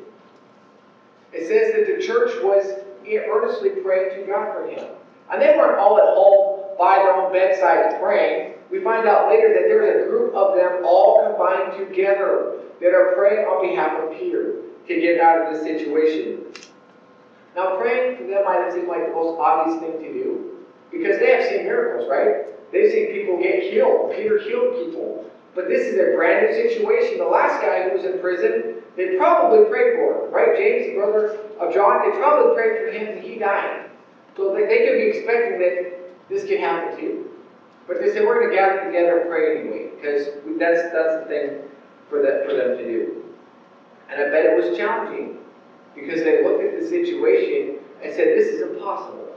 It 1.31 1.47
says 1.47 1.71
that 1.73 1.95
the 1.95 2.01
church 2.01 2.31
was 2.43 2.82
earnestly 3.05 3.69
praying 3.81 4.19
to 4.19 4.25
God 4.31 4.53
for 4.53 4.67
him. 4.67 4.87
And 5.31 5.41
they 5.41 5.55
weren't 5.55 5.79
all 5.79 5.97
at 5.97 6.13
home 6.13 6.77
by 6.77 6.97
their 6.97 7.13
own 7.13 7.31
bedsides 7.31 7.95
praying. 7.99 8.55
We 8.69 8.83
find 8.83 9.07
out 9.07 9.29
later 9.29 9.49
that 9.53 9.67
there's 9.67 10.03
a 10.03 10.09
group 10.09 10.33
of 10.33 10.55
them 10.55 10.83
all 10.83 11.27
combined 11.27 11.77
together 11.77 12.59
that 12.81 12.91
are 12.91 13.13
praying 13.15 13.45
on 13.45 13.67
behalf 13.67 13.99
of 13.99 14.11
Peter 14.17 14.55
to 14.87 14.99
get 14.99 15.19
out 15.19 15.41
of 15.41 15.53
this 15.53 15.63
situation. 15.63 16.45
Now, 17.55 17.77
praying 17.77 18.17
for 18.17 18.23
them 18.23 18.43
might 18.43 18.71
seem 18.73 18.87
like 18.87 19.05
the 19.05 19.13
most 19.13 19.37
obvious 19.39 19.79
thing 19.79 20.01
to 20.01 20.11
do, 20.11 20.57
because 20.91 21.19
they 21.19 21.31
have 21.31 21.45
seen 21.45 21.63
miracles, 21.63 22.09
right? 22.09 22.47
They've 22.71 22.91
seen 22.91 23.11
people 23.11 23.39
get 23.39 23.71
healed. 23.71 24.11
Peter 24.15 24.39
healed 24.39 24.73
people. 24.73 25.29
But 25.53 25.67
this 25.67 25.87
is 25.87 25.99
a 25.99 26.15
brand 26.15 26.47
new 26.47 26.53
situation. 26.53 27.19
The 27.19 27.25
last 27.25 27.61
guy 27.61 27.87
who 27.87 27.95
was 27.95 28.03
in 28.03 28.19
prison, 28.19 28.72
they 28.95 29.17
probably 29.17 29.65
prayed 29.69 29.95
for 29.95 30.25
him, 30.25 30.33
right? 30.33 30.55
James, 30.55 30.87
the 30.87 30.95
brother 30.95 31.39
of 31.59 31.73
John, 31.73 32.09
they 32.09 32.17
probably 32.17 32.55
prayed 32.55 32.77
for 32.79 32.91
him 32.91 33.17
and 33.17 33.23
he 33.23 33.39
died. 33.39 33.89
So 34.35 34.53
they, 34.53 34.65
they 34.65 34.87
could 34.87 34.97
be 34.97 35.17
expecting 35.17 35.59
that 35.59 36.29
this 36.29 36.45
can 36.45 36.59
happen 36.59 36.99
too. 36.99 37.29
But 37.87 37.99
they 37.99 38.11
said, 38.11 38.23
we're 38.25 38.39
going 38.39 38.49
to 38.49 38.55
gather 38.55 38.85
together 38.85 39.19
and 39.19 39.29
pray 39.29 39.59
anyway, 39.59 39.89
because 39.95 40.27
that's, 40.57 40.81
that's 40.93 41.21
the 41.21 41.25
thing 41.27 41.61
for, 42.09 42.21
that, 42.21 42.45
for 42.45 42.53
them 42.53 42.77
to 42.77 42.83
do. 42.83 43.23
And 44.09 44.21
I 44.21 44.29
bet 44.29 44.45
it 44.45 44.55
was 44.55 44.77
challenging, 44.77 45.39
because 45.95 46.21
they 46.21 46.43
looked 46.43 46.63
at 46.63 46.79
the 46.79 46.87
situation 46.87 47.75
and 48.01 48.13
said, 48.13 48.37
this 48.37 48.47
is 48.47 48.61
impossible. 48.61 49.35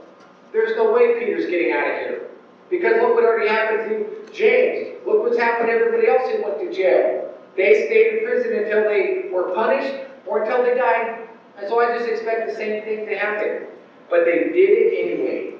There's 0.53 0.75
no 0.75 0.93
way 0.93 1.19
Peter's 1.19 1.45
getting 1.45 1.73
out 1.73 1.87
of 1.87 1.93
here. 1.99 2.27
Because 2.69 3.01
look 3.01 3.15
what 3.15 3.23
already 3.23 3.49
happened 3.49 3.89
to 3.89 4.33
James. 4.33 4.97
Look 5.05 5.23
what's 5.23 5.37
happened 5.37 5.67
to 5.67 5.73
everybody 5.73 6.07
else 6.07 6.31
who 6.31 6.43
went 6.43 6.59
to 6.59 6.73
jail. 6.73 7.33
They 7.57 7.87
stayed 7.87 8.19
in 8.19 8.25
prison 8.25 8.55
until 8.55 8.83
they 8.83 9.29
were 9.31 9.51
punished 9.55 10.05
or 10.27 10.43
until 10.43 10.63
they 10.63 10.75
died. 10.75 11.27
And 11.57 11.67
so 11.67 11.81
I 11.81 11.97
just 11.97 12.07
expect 12.07 12.47
the 12.47 12.55
same 12.55 12.83
thing 12.83 13.07
to 13.07 13.17
happen. 13.17 13.65
But 14.09 14.25
they 14.25 14.49
did 14.53 14.69
it 14.69 14.93
anyway. 14.93 15.53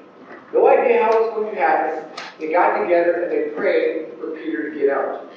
No 0.53 0.67
idea 0.67 1.03
how 1.03 1.09
it's 1.09 1.35
going 1.35 1.53
to 1.53 1.59
happen. 1.59 2.05
They 2.39 2.51
got 2.51 2.79
together 2.79 3.23
and 3.23 3.31
they 3.31 3.49
prayed 3.55 4.13
for 4.19 4.27
Peter 4.37 4.71
to 4.71 4.79
get 4.79 4.89
out. 4.89 5.27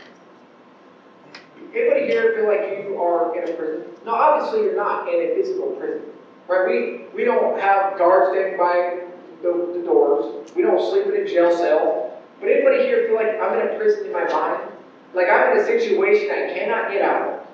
Anybody 1.74 2.06
here 2.06 2.34
feel 2.36 2.46
like 2.46 2.84
you 2.84 3.00
are 3.00 3.36
in 3.36 3.48
a 3.48 3.56
prison? 3.56 3.84
No, 4.04 4.12
obviously 4.12 4.62
you're 4.62 4.76
not 4.76 5.08
in 5.08 5.30
a 5.30 5.34
physical 5.34 5.68
prison. 5.72 6.02
Right? 6.46 6.66
We, 6.66 7.06
we 7.14 7.24
don't 7.24 7.58
have 7.58 7.96
guards 7.96 8.32
standing 8.32 8.58
by 8.58 9.04
the, 9.42 9.72
the 9.78 9.84
doors. 9.84 10.50
We 10.54 10.62
don't 10.62 10.80
sleep 10.90 11.06
in 11.06 11.22
a 11.22 11.26
jail 11.26 11.56
cell. 11.56 12.20
But 12.38 12.50
anybody 12.50 12.84
here 12.84 13.06
feel 13.06 13.16
like 13.16 13.40
I'm 13.40 13.58
in 13.58 13.74
a 13.74 13.78
prison 13.78 14.06
in 14.06 14.12
my 14.12 14.24
mind? 14.24 14.69
Like 15.14 15.28
I'm 15.28 15.52
in 15.52 15.60
a 15.60 15.64
situation 15.64 16.30
I 16.30 16.52
cannot 16.52 16.90
get 16.90 17.02
out 17.02 17.28
of? 17.28 17.46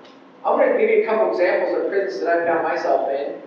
I'm 0.44 0.58
going 0.58 0.72
to 0.72 0.78
give 0.78 0.88
you 0.88 1.02
a 1.02 1.06
couple 1.06 1.30
examples 1.32 1.74
of 1.76 1.88
prisons 1.88 2.22
that 2.22 2.38
I 2.38 2.46
found 2.46 2.62
myself 2.62 3.10
in. 3.10 3.40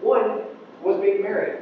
One 0.00 0.44
was 0.82 0.98
being 1.00 1.22
married. 1.22 1.60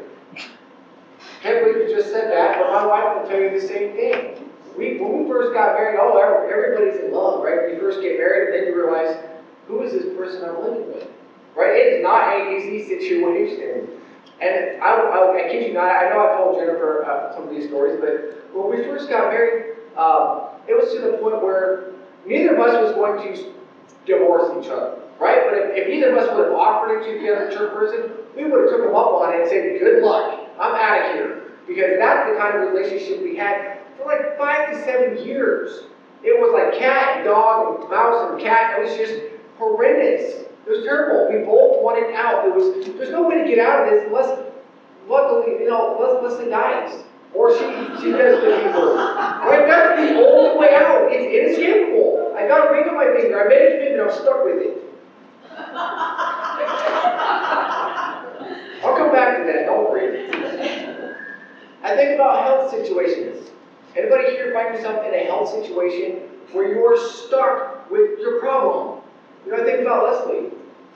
Can't 1.42 1.60
believe 1.60 1.88
you 1.88 1.94
just 1.94 2.10
said 2.10 2.30
that, 2.30 2.56
but 2.58 2.70
my 2.70 2.86
wife 2.86 3.18
will 3.20 3.26
tell 3.26 3.40
you 3.40 3.52
the 3.52 3.60
same 3.60 3.94
thing. 3.94 4.48
We, 4.76 4.98
when 5.00 5.22
we 5.22 5.28
first 5.28 5.52
got 5.52 5.74
married, 5.74 5.98
oh, 6.00 6.16
everybody's 6.48 7.04
in 7.04 7.12
love, 7.12 7.42
right? 7.42 7.68
You 7.68 7.78
first 7.78 8.00
get 8.00 8.16
married, 8.16 8.48
and 8.48 8.54
then 8.54 8.66
you 8.66 8.74
realize, 8.74 9.14
who 9.66 9.82
is 9.82 9.92
this 9.92 10.14
person 10.14 10.48
I'm 10.48 10.62
living 10.62 10.86
with? 10.86 11.06
Right? 11.54 11.72
It 11.72 11.96
is 11.96 12.02
not 12.02 12.32
an 12.32 12.52
easy 12.54 12.86
situation. 12.86 13.88
And 14.40 14.82
I, 14.82 14.94
I, 14.94 15.46
I 15.46 15.50
kid 15.50 15.68
you 15.68 15.74
not, 15.74 15.90
I 15.90 16.08
know 16.08 16.26
I've 16.26 16.36
told 16.36 16.58
Jennifer 16.58 17.04
uh, 17.04 17.34
some 17.34 17.44
of 17.44 17.50
these 17.50 17.66
stories, 17.68 17.98
but 18.00 18.48
when 18.54 18.70
we 18.70 18.86
first 18.86 19.10
got 19.10 19.28
married, 19.28 19.69
um, 19.96 20.42
it 20.66 20.74
was 20.74 20.92
to 20.94 21.00
the 21.00 21.18
point 21.18 21.42
where 21.42 21.92
neither 22.24 22.54
of 22.54 22.60
us 22.60 22.80
was 22.80 22.92
going 22.92 23.20
to 23.20 23.52
divorce 24.06 24.50
each 24.58 24.70
other, 24.70 24.96
right? 25.18 25.42
But 25.44 25.54
if, 25.54 25.84
if 25.84 25.88
either 25.88 26.10
of 26.10 26.16
us 26.16 26.32
would 26.34 26.44
have 26.44 26.52
offered 26.54 26.98
it 26.98 27.04
to 27.04 27.22
the 27.22 27.28
other 27.34 27.50
church 27.50 27.72
person, 27.72 28.12
we 28.34 28.44
would 28.44 28.60
have 28.60 28.70
took 28.70 28.82
him 28.82 28.94
up 28.94 29.12
on 29.14 29.32
it 29.34 29.40
and 29.40 29.48
said, 29.48 29.78
good 29.78 30.02
luck, 30.02 30.38
I'm 30.58 30.74
out 30.74 31.06
of 31.06 31.12
here. 31.12 31.42
Because 31.66 31.98
that's 31.98 32.28
the 32.30 32.36
kind 32.36 32.56
of 32.56 32.66
relationship 32.72 33.22
we 33.22 33.36
had 33.36 33.78
for 33.96 34.04
like 34.04 34.36
five 34.36 34.68
to 34.72 34.74
seven 34.74 35.16
years. 35.18 35.84
It 36.22 36.38
was 36.38 36.52
like 36.52 36.72
cat, 36.74 37.24
dog, 37.24 37.88
mouse, 37.88 38.22
and 38.28 38.38
cat. 38.40 38.76
It 38.76 38.82
was 38.82 38.94
just 38.96 39.20
horrendous. 39.56 40.40
It 40.66 40.68
was 40.68 40.82
terrible. 40.82 41.28
We 41.28 41.38
both 41.44 41.80
wanted 41.80 42.12
out. 42.14 42.42
There 42.42 42.52
was 42.52 42.70
there's 42.96 43.10
no 43.10 43.26
way 43.26 43.40
to 43.40 43.46
get 43.46 43.58
out 43.58 43.80
of 43.80 43.90
this 43.90 44.04
unless 44.04 44.32
luckily, 45.06 45.52
you 45.58 45.66
know, 45.66 45.96
Les- 45.98 46.20
Leslie 46.22 46.48
dies. 46.50 47.04
Or 47.34 47.50
she, 47.50 47.64
she 48.00 48.10
does 48.10 48.40
the 48.40 48.68
evil. 48.68 48.96
Right, 48.96 49.66
that's 49.66 50.00
the 50.00 50.16
only 50.26 50.58
way 50.58 50.74
out. 50.74 51.10
It's 51.10 51.24
inescapable. 51.26 52.34
I 52.36 52.46
got 52.46 52.68
a 52.68 52.72
ring 52.72 52.88
on 52.88 52.96
my 52.96 53.06
finger. 53.14 53.40
I 53.40 53.48
made 53.48 53.62
it 53.62 53.72
a 53.72 53.78
commitment. 53.78 54.10
I'm 54.10 54.22
stuck 54.22 54.44
with 54.44 54.58
it. 54.58 54.84
I'll 58.82 58.96
come 58.96 59.12
back 59.12 59.38
to 59.38 59.44
that. 59.46 59.66
Don't 59.66 59.88
worry. 59.90 60.26
I 61.82 61.94
think 61.96 62.14
about 62.14 62.40
health 62.40 62.70
situations. 62.70 63.50
Anybody 63.96 64.30
here 64.30 64.52
find 64.52 64.74
yourself 64.74 65.04
in 65.04 65.14
a 65.14 65.24
health 65.24 65.48
situation 65.48 66.12
where 66.52 66.64
you're 66.64 66.96
stuck 66.96 67.90
with 67.90 68.18
your 68.18 68.38
problem? 68.38 68.98
You 69.44 69.52
know, 69.52 69.58
I 69.58 69.64
think 69.64 69.80
about 69.80 70.04
Leslie. 70.04 70.50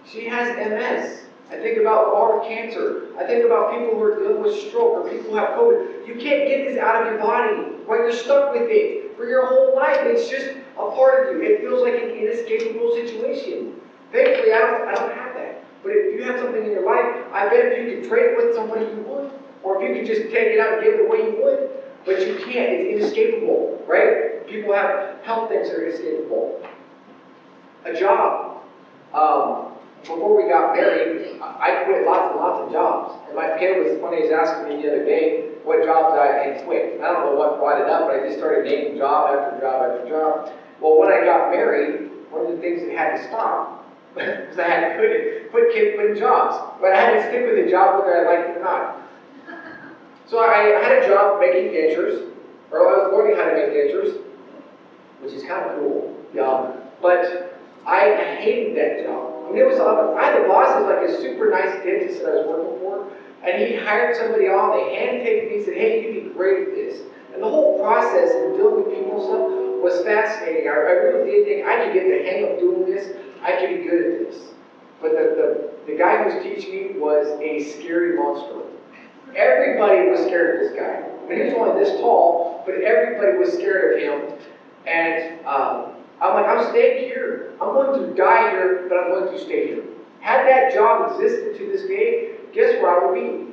She 0.04 0.26
has 0.26 0.48
MS. 0.56 1.28
I 1.54 1.60
think 1.60 1.78
about 1.78 2.14
with 2.14 2.48
cancer. 2.48 3.08
I 3.16 3.24
think 3.24 3.44
about 3.44 3.70
people 3.70 3.94
who 3.94 4.02
are 4.02 4.18
dealing 4.18 4.42
with 4.42 4.54
stroke 4.54 5.04
or 5.04 5.08
people 5.08 5.30
who 5.30 5.36
have 5.36 5.50
COVID. 5.50 6.06
You 6.06 6.14
can't 6.14 6.48
get 6.48 6.66
this 6.66 6.78
out 6.78 7.02
of 7.02 7.08
your 7.08 7.18
body, 7.18 7.76
right? 7.86 8.00
You're 8.00 8.12
stuck 8.12 8.52
with 8.52 8.66
it 8.68 9.16
for 9.16 9.26
your 9.26 9.46
whole 9.46 9.74
life. 9.74 9.98
It's 10.00 10.28
just 10.28 10.50
a 10.76 10.90
part 10.90 11.28
of 11.28 11.36
you. 11.36 11.42
It 11.42 11.60
feels 11.60 11.82
like 11.82 11.94
an 11.94 12.10
inescapable 12.10 12.92
situation. 12.92 13.80
Thankfully, 14.10 14.52
I 14.52 14.58
don't, 14.58 14.88
I 14.88 14.94
don't 14.94 15.14
have 15.14 15.34
that. 15.34 15.62
But 15.82 15.92
if 15.92 16.14
you 16.14 16.24
have 16.24 16.40
something 16.40 16.64
in 16.64 16.72
your 16.72 16.84
life, 16.84 17.24
I 17.32 17.48
bet 17.48 17.72
if 17.72 17.78
you 17.78 17.96
could 17.96 18.08
trade 18.08 18.32
it 18.32 18.36
with 18.36 18.54
somebody, 18.54 18.86
you 18.86 19.02
would. 19.02 19.30
Or 19.62 19.80
if 19.80 19.88
you 19.88 19.94
could 19.94 20.06
just 20.06 20.22
take 20.32 20.52
it 20.54 20.58
out 20.58 20.74
and 20.74 20.82
give 20.82 20.94
it 20.94 21.06
away, 21.06 21.30
you 21.30 21.42
would. 21.42 21.70
But 22.04 22.26
you 22.26 22.34
can't. 22.34 22.72
It's 22.72 23.00
inescapable, 23.00 23.84
right? 23.86 24.46
People 24.46 24.72
have 24.72 25.22
health 25.22 25.50
things 25.50 25.68
that 25.68 25.76
are 25.76 25.86
inescapable. 25.86 26.66
A 27.84 27.94
job. 27.94 28.62
Um, 29.12 29.73
before 30.04 30.36
we 30.36 30.48
got 30.48 30.76
married, 30.76 31.40
I 31.40 31.54
I 31.64 31.84
quit 31.84 32.04
lots 32.04 32.30
and 32.30 32.38
lots 32.38 32.60
of 32.60 32.72
jobs. 32.72 33.16
And 33.26 33.36
my 33.36 33.58
kid 33.58 33.82
was 33.82 34.00
funny, 34.00 34.16
he 34.16 34.22
was 34.28 34.32
asking 34.32 34.68
me 34.68 34.82
the 34.84 34.92
other 34.92 35.04
day 35.04 35.48
what 35.64 35.82
jobs 35.84 36.16
I 36.16 36.26
had 36.28 36.64
quit. 36.64 37.00
I 37.02 37.08
don't 37.08 37.24
know 37.24 37.34
what 37.34 37.58
brought 37.58 37.80
it 37.80 37.88
up, 37.88 38.06
but 38.06 38.20
I 38.20 38.24
just 38.24 38.36
started 38.36 38.64
naming 38.64 38.96
job 38.96 39.26
after 39.26 39.58
job 39.58 39.80
after 39.88 40.06
job. 40.06 40.50
Well, 40.80 40.98
when 40.98 41.08
I 41.08 41.24
got 41.24 41.50
married, 41.50 42.10
one 42.30 42.44
of 42.44 42.54
the 42.54 42.60
things 42.60 42.82
that 42.82 42.92
had 42.92 43.16
to 43.16 43.22
stop 43.28 43.84
was 44.14 44.58
I 44.58 44.66
had 44.66 44.88
to 44.90 44.94
quit, 44.94 45.50
quit 45.50 45.70
kid 45.72 45.94
quitting 45.94 46.16
jobs. 46.16 46.56
But 46.80 46.92
I 46.92 46.96
had 47.00 47.18
to 47.18 47.26
stick 47.26 47.44
with 47.46 47.54
the 47.56 47.70
job 47.70 47.96
whether 47.96 48.14
I 48.14 48.20
liked 48.20 48.48
it 48.48 48.56
or 48.56 48.60
not. 48.60 49.00
So 50.26 50.38
I 50.40 50.72
had 50.80 50.90
a 50.90 51.04
job 51.06 51.38
making 51.38 51.68
dentures, 51.68 52.24
or 52.70 52.80
I 52.80 52.94
was 52.94 53.12
learning 53.12 53.36
how 53.36 53.44
to 53.44 53.52
make 53.52 53.68
dentures, 53.68 54.16
which 55.20 55.34
is 55.34 55.42
kind 55.42 55.62
of 55.62 55.74
cool. 55.74 56.16
Yeah. 56.32 56.72
But 57.02 57.54
I 57.86 58.08
hated 58.08 58.74
that 58.74 59.04
job. 59.04 59.33
I 59.44 59.48
mean, 59.48 59.58
it 59.58 59.66
was, 59.66 59.78
I 59.78 60.24
had 60.24 60.42
a 60.42 60.46
boss 60.46 60.74
was 60.74 60.84
like 60.84 61.04
a 61.04 61.20
super 61.20 61.50
nice 61.50 61.70
dentist 61.84 62.22
that 62.22 62.32
I 62.32 62.34
was 62.36 62.46
working 62.46 62.78
for, 62.80 63.10
and 63.44 63.60
he 63.60 63.74
hired 63.74 64.16
somebody 64.16 64.48
on, 64.48 64.72
they 64.72 64.96
handpicked 64.96 65.48
me, 65.48 65.56
and 65.56 65.64
said, 65.64 65.74
hey, 65.74 66.00
you'd 66.00 66.24
be 66.24 66.30
great 66.32 66.64
at 66.68 66.74
this. 66.74 67.04
And 67.32 67.42
the 67.42 67.48
whole 67.48 67.80
process 67.80 68.30
of 68.34 68.54
dealing 68.54 68.84
with 68.84 68.94
people 68.94 69.16
and 69.16 69.22
stuff 69.22 69.82
was 69.82 70.02
fascinating. 70.02 70.68
I, 70.68 70.72
I 70.72 70.92
really 70.92 71.30
did 71.30 71.44
think 71.44 71.66
I 71.66 71.84
could 71.84 71.92
get 71.92 72.08
the 72.08 72.24
hang 72.24 72.44
of 72.44 72.58
doing 72.58 72.86
this, 72.86 73.12
I 73.42 73.52
could 73.60 73.68
be 73.68 73.84
good 73.84 74.00
at 74.00 74.18
this. 74.18 74.54
But 75.00 75.12
the, 75.12 75.24
the, 75.86 75.92
the 75.92 75.98
guy 75.98 76.16
who 76.18 76.34
was 76.34 76.42
teaching 76.42 76.70
me 76.72 76.98
was 76.98 77.28
a 77.40 77.60
scary 77.60 78.16
monster. 78.16 78.62
Everybody 79.34 80.08
was 80.08 80.22
scared 80.22 80.56
of 80.56 80.64
this 80.64 80.74
guy. 80.74 81.02
I 81.02 81.28
mean, 81.28 81.38
he 81.38 81.44
was 81.44 81.54
only 81.54 81.82
this 81.82 82.00
tall, 82.00 82.62
but 82.64 82.76
everybody 82.76 83.36
was 83.36 83.52
scared 83.52 83.92
of 83.92 83.98
him. 83.98 84.38
And 84.86 85.44
um, 85.44 85.90
I'm 86.20 86.34
like, 86.34 86.46
I'm 86.46 86.62
staying 86.70 87.04
here. 87.04 87.43
I'm 87.60 87.72
going 87.74 88.00
to 88.00 88.14
die 88.14 88.50
here, 88.50 88.86
but 88.88 88.98
I'm 88.98 89.10
going 89.10 89.32
to 89.34 89.38
stay 89.38 89.66
here. 89.68 89.82
Had 90.20 90.46
that 90.48 90.72
job 90.72 91.10
existed 91.10 91.54
to 91.56 91.66
this 91.66 91.86
day, 91.86 92.32
guess 92.52 92.80
where 92.80 92.90
I 92.90 93.06
would 93.06 93.14
be? 93.14 93.52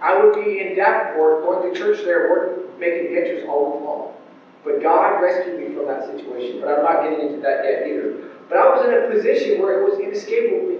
I 0.00 0.18
would 0.20 0.32
be 0.34 0.60
in 0.60 0.76
Davenport, 0.76 1.42
going 1.42 1.72
to 1.72 1.78
church 1.78 2.04
there, 2.04 2.30
working, 2.30 2.78
making 2.78 3.08
dentures 3.08 3.46
all 3.46 3.72
week 3.72 3.82
long. 3.82 4.12
But 4.64 4.80
God 4.80 5.20
rescued 5.20 5.58
me 5.58 5.74
from 5.74 5.86
that 5.86 6.04
situation. 6.04 6.60
But 6.60 6.68
I'm 6.68 6.82
not 6.82 7.02
getting 7.02 7.20
into 7.20 7.38
that 7.40 7.64
yet 7.64 7.86
either. 7.86 8.12
But 8.48 8.58
I 8.58 8.68
was 8.70 8.82
in 8.82 8.92
a 8.92 9.06
position 9.08 9.58
where 9.58 9.80
it 9.80 9.84
was 9.84 9.98
inescapable, 9.98 10.76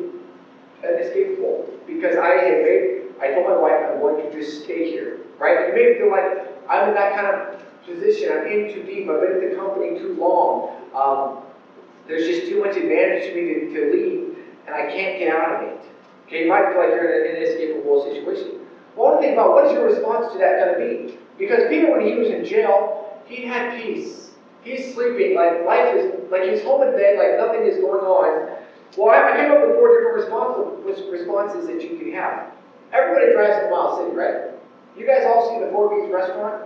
inescapable 0.82 1.68
because 1.86 2.16
I 2.16 2.36
had 2.36 2.62
made. 2.62 3.00
I 3.20 3.28
told 3.28 3.46
my 3.46 3.54
wife 3.54 3.82
I'm 3.84 3.98
going 3.98 4.16
to 4.18 4.30
just 4.30 4.62
stay 4.62 4.88
here. 4.88 5.16
Right? 5.38 5.66
You 5.66 5.72
may 5.72 5.96
feel 5.96 6.10
like 6.10 6.38
I'm 6.68 6.88
in 6.88 6.94
that 6.94 7.14
kind 7.14 7.26
of 7.26 7.56
position. 7.84 8.30
I'm 8.32 8.46
in 8.46 8.72
too 8.72 8.82
deep. 8.82 9.08
I've 9.08 9.20
been 9.20 9.32
at 9.32 9.40
the 9.40 9.54
company 9.56 9.98
too 9.98 10.12
long. 10.14 10.68
Um, 10.94 11.38
there's 12.12 12.26
just 12.26 12.46
too 12.46 12.60
much 12.60 12.76
advantage 12.76 13.24
to 13.24 13.34
me 13.34 13.72
to, 13.72 13.72
to 13.72 13.90
leave, 13.90 14.36
and 14.66 14.74
I 14.74 14.82
can't 14.92 15.18
get 15.18 15.34
out 15.34 15.56
of 15.56 15.68
it. 15.68 15.80
Okay, 16.26 16.44
you 16.44 16.48
might 16.48 16.68
feel 16.68 16.76
like 16.76 16.90
you're 16.90 17.08
in 17.08 17.24
an 17.24 17.36
inescapable 17.36 18.02
situation. 18.02 18.60
Well, 18.94 19.08
I 19.08 19.10
want 19.12 19.22
to 19.22 19.26
think 19.26 19.32
about 19.32 19.52
what 19.52 19.64
is 19.64 19.72
your 19.72 19.84
response 19.84 20.30
to 20.32 20.38
that 20.38 20.58
going 20.58 20.76
to 20.76 20.78
be? 20.78 21.16
Because 21.38 21.62
Peter, 21.70 21.90
when 21.90 22.06
he 22.06 22.14
was 22.14 22.28
in 22.28 22.44
jail, 22.44 23.18
he 23.24 23.46
had 23.46 23.80
peace. 23.80 24.34
He's 24.60 24.94
sleeping, 24.94 25.34
like 25.34 25.64
life 25.64 25.92
is, 25.94 26.30
like 26.30 26.42
he's 26.42 26.62
home 26.62 26.82
in 26.82 26.94
bed, 26.94 27.16
like 27.16 27.38
nothing 27.38 27.64
is 27.64 27.80
going 27.80 28.02
on. 28.04 28.56
Well, 28.96 29.08
I 29.08 29.34
came 29.40 29.50
up 29.50 29.66
with 29.66 29.74
four 29.74 29.88
different 29.88 30.14
responses, 30.14 31.10
responses 31.10 31.66
that 31.66 31.80
you 31.80 31.96
could 31.96 32.12
have. 32.12 32.52
Everybody 32.92 33.32
drives 33.32 33.56
to 33.64 33.70
Miles 33.70 33.98
City, 33.98 34.14
right? 34.14 34.52
You 34.96 35.06
guys 35.06 35.24
all 35.24 35.48
see 35.48 35.64
the 35.64 35.70
Four 35.70 35.88
B's 35.88 36.12
restaurant, 36.12 36.62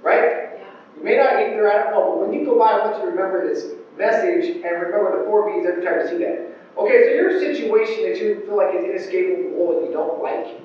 right? 0.00 0.54
Yeah. 0.54 0.70
You 0.96 1.02
may 1.02 1.16
not 1.16 1.40
eat 1.40 1.50
there, 1.50 1.68
I 1.68 1.82
don't 1.82 1.90
know, 1.90 2.14
but 2.14 2.20
when 2.20 2.32
you 2.32 2.46
go 2.46 2.56
by, 2.56 2.70
I 2.70 2.86
want 2.86 2.96
you 2.98 3.02
to 3.02 3.10
remember 3.10 3.44
this 3.44 3.79
message 4.00 4.64
and 4.64 4.80
remember 4.80 5.20
the 5.20 5.24
four 5.26 5.46
B's 5.46 5.66
every 5.66 5.84
time 5.84 6.00
you 6.00 6.08
see 6.08 6.24
that. 6.24 6.56
Okay, 6.76 7.04
so 7.04 7.10
your 7.10 7.38
situation 7.38 8.08
that 8.08 8.18
you 8.18 8.40
feel 8.46 8.56
like 8.56 8.74
is 8.74 8.84
inescapable 8.84 9.76
and 9.76 9.86
you 9.86 9.92
don't 9.92 10.22
like, 10.22 10.58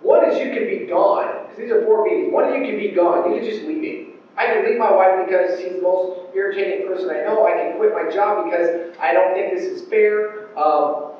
one 0.00 0.24
is 0.24 0.38
you 0.38 0.52
can 0.52 0.66
be 0.66 0.86
gone, 0.86 1.42
because 1.42 1.58
these 1.58 1.72
are 1.72 1.82
four 1.82 2.04
B's. 2.04 2.30
One 2.30 2.48
is 2.48 2.54
you 2.54 2.64
can 2.64 2.76
be 2.76 2.92
gone, 2.92 3.28
you 3.28 3.40
can 3.40 3.44
just 3.44 3.64
leave 3.64 3.82
it. 3.82 4.14
I 4.36 4.46
can 4.46 4.64
leave 4.64 4.78
my 4.78 4.90
wife 4.90 5.26
because 5.26 5.60
she's 5.60 5.74
the 5.74 5.82
most 5.82 6.34
irritating 6.34 6.86
person 6.86 7.10
I 7.10 7.22
know. 7.22 7.46
I 7.46 7.52
can 7.52 7.76
quit 7.76 7.92
my 7.92 8.10
job 8.10 8.44
because 8.44 8.68
I 8.98 9.12
don't 9.12 9.32
think 9.32 9.54
this 9.54 9.66
is 9.66 9.82
fair. 9.88 10.48
Um, 10.58 11.12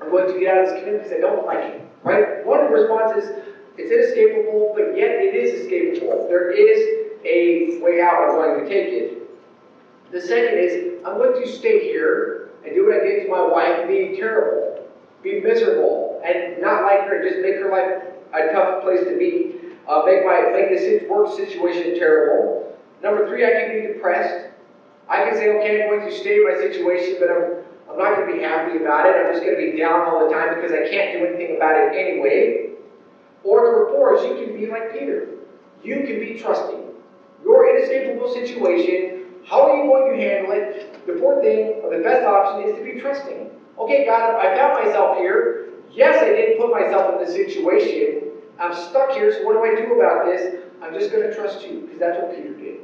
I'm 0.00 0.10
going 0.10 0.32
to 0.32 0.38
get 0.38 0.54
out 0.54 0.62
of 0.62 0.68
this 0.68 0.78
community 0.78 1.04
because 1.04 1.18
I 1.18 1.20
don't 1.20 1.44
like 1.44 1.64
it. 1.64 1.82
Right? 2.04 2.44
One 2.46 2.70
response 2.70 3.16
is 3.16 3.30
it's 3.76 3.90
inescapable, 3.90 4.72
but 4.74 4.96
yet 4.96 5.10
it 5.10 5.34
is 5.34 5.66
escapable. 5.66 6.28
There 6.28 6.50
is 6.50 7.10
a 7.24 7.82
way 7.82 8.00
out. 8.00 8.28
I'm 8.28 8.36
going 8.36 8.64
to 8.64 8.68
take 8.68 8.92
it. 8.92 9.21
The 10.12 10.20
second 10.20 10.58
is 10.58 11.04
I'm 11.06 11.16
going 11.16 11.42
to 11.42 11.48
stay 11.48 11.90
here 11.90 12.50
and 12.64 12.74
do 12.74 12.84
what 12.86 13.00
I 13.00 13.04
did 13.04 13.24
to 13.24 13.30
my 13.30 13.46
wife 13.46 13.88
be 13.88 14.14
terrible, 14.14 14.86
be 15.22 15.40
miserable, 15.40 16.20
and 16.22 16.60
not 16.60 16.82
like 16.84 17.00
her, 17.08 17.26
just 17.26 17.40
make 17.40 17.56
her 17.56 17.70
life 17.70 18.12
a 18.34 18.52
tough 18.52 18.82
place 18.82 19.00
to 19.08 19.16
be, 19.16 19.56
uh, 19.88 20.02
make 20.04 20.24
my 20.24 20.52
make 20.52 20.68
this 20.68 21.08
work 21.08 21.32
situation 21.32 21.98
terrible. 21.98 22.76
Number 23.02 23.26
three, 23.26 23.44
I 23.44 23.62
can 23.62 23.80
be 23.80 23.94
depressed. 23.94 24.52
I 25.08 25.24
can 25.24 25.34
say, 25.34 25.48
okay, 25.58 25.82
I'm 25.82 25.88
going 25.88 26.08
to 26.08 26.14
stay 26.14 26.36
in 26.36 26.44
my 26.44 26.56
situation, 26.56 27.16
but 27.18 27.30
I'm 27.30 27.62
I'm 27.90 27.98
not 27.98 28.16
going 28.16 28.28
to 28.28 28.36
be 28.36 28.42
happy 28.42 28.78
about 28.78 29.06
it. 29.06 29.16
I'm 29.16 29.32
just 29.32 29.44
going 29.44 29.56
to 29.56 29.72
be 29.72 29.78
down 29.78 30.08
all 30.08 30.26
the 30.26 30.32
time 30.32 30.54
because 30.54 30.72
I 30.72 30.88
can't 30.88 31.18
do 31.18 31.26
anything 31.26 31.56
about 31.56 31.76
it 31.76 31.96
anyway. 31.96 32.70
Or 33.44 33.64
number 33.64 33.88
four 33.90 34.14
is 34.14 34.24
you 34.24 34.46
can 34.46 34.54
be 34.54 34.66
like 34.68 34.92
Peter. 34.92 35.28
You 35.82 35.96
can 36.06 36.20
be 36.20 36.38
trusting. 36.38 36.80
Your 37.44 37.68
inescapable 37.68 38.32
situation, 38.32 39.11
how 39.52 39.68
are 39.68 39.76
you 39.76 39.86
going 39.86 40.14
to 40.14 40.18
handle 40.18 40.50
it? 40.52 41.06
The 41.06 41.18
fourth 41.18 41.42
thing, 41.42 41.82
or 41.82 41.94
the 41.94 42.02
best 42.02 42.26
option, 42.26 42.66
is 42.66 42.74
to 42.78 42.82
be 42.82 42.98
trusting. 42.98 43.50
Okay, 43.78 44.06
God, 44.06 44.36
I 44.36 44.56
found 44.56 44.82
myself 44.82 45.18
here. 45.18 45.68
Yes, 45.90 46.22
I 46.22 46.28
didn't 46.28 46.58
put 46.58 46.72
myself 46.72 47.12
in 47.12 47.18
this 47.18 47.34
situation. 47.34 48.30
I'm 48.58 48.72
stuck 48.72 49.10
here, 49.12 49.30
so 49.30 49.44
what 49.44 49.52
do 49.52 49.62
I 49.62 49.78
do 49.78 49.92
about 49.92 50.24
this? 50.24 50.62
I'm 50.80 50.94
just 50.94 51.12
going 51.12 51.28
to 51.28 51.34
trust 51.34 51.66
you, 51.66 51.80
because 51.80 51.98
that's 51.98 52.16
what 52.16 52.34
Peter 52.34 52.54
did. 52.54 52.80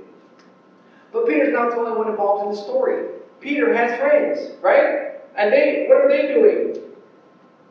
But 1.10 1.26
Peter's 1.26 1.54
not 1.54 1.70
the 1.70 1.78
only 1.78 1.96
one 1.96 2.10
involved 2.10 2.44
in 2.44 2.50
the 2.50 2.56
story. 2.58 3.12
Peter 3.40 3.72
has 3.72 3.98
friends, 3.98 4.50
right? 4.60 5.14
And 5.36 5.50
they, 5.50 5.86
what 5.88 6.02
are 6.02 6.08
they 6.10 6.26
doing? 6.34 6.82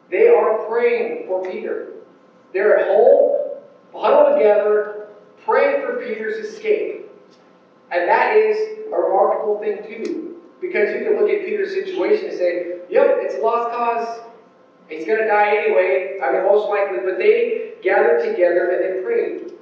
They 0.09 0.27
are 0.27 0.65
praying 0.65 1.27
for 1.27 1.43
Peter. 1.43 1.89
They're 2.51 2.79
at 2.79 2.87
home, 2.87 3.59
huddled 3.93 4.37
together, 4.37 5.09
praying 5.45 5.81
for 5.81 6.03
Peter's 6.03 6.37
escape. 6.37 7.03
And 7.91 8.07
that 8.09 8.35
is 8.35 8.76
a 8.91 8.97
remarkable 8.97 9.59
thing 9.59 9.83
too. 9.83 10.41
Because 10.59 10.91
you 10.93 11.05
can 11.05 11.15
look 11.17 11.29
at 11.29 11.45
Peter's 11.45 11.73
situation 11.73 12.29
and 12.29 12.35
say, 12.35 12.79
yep, 12.89 13.17
it's 13.19 13.35
a 13.35 13.39
lost 13.41 13.69
cause. 13.69 14.21
He's 14.89 15.05
going 15.05 15.19
to 15.19 15.27
die 15.27 15.55
anyway. 15.55 16.19
I 16.23 16.31
mean, 16.31 16.43
most 16.43 16.69
likely. 16.69 16.99
But 17.03 17.17
they 17.19 17.73
gathered 17.81 18.23
together 18.23 18.71
and 18.71 18.81
they 18.81 19.01
prayed. 19.03 19.53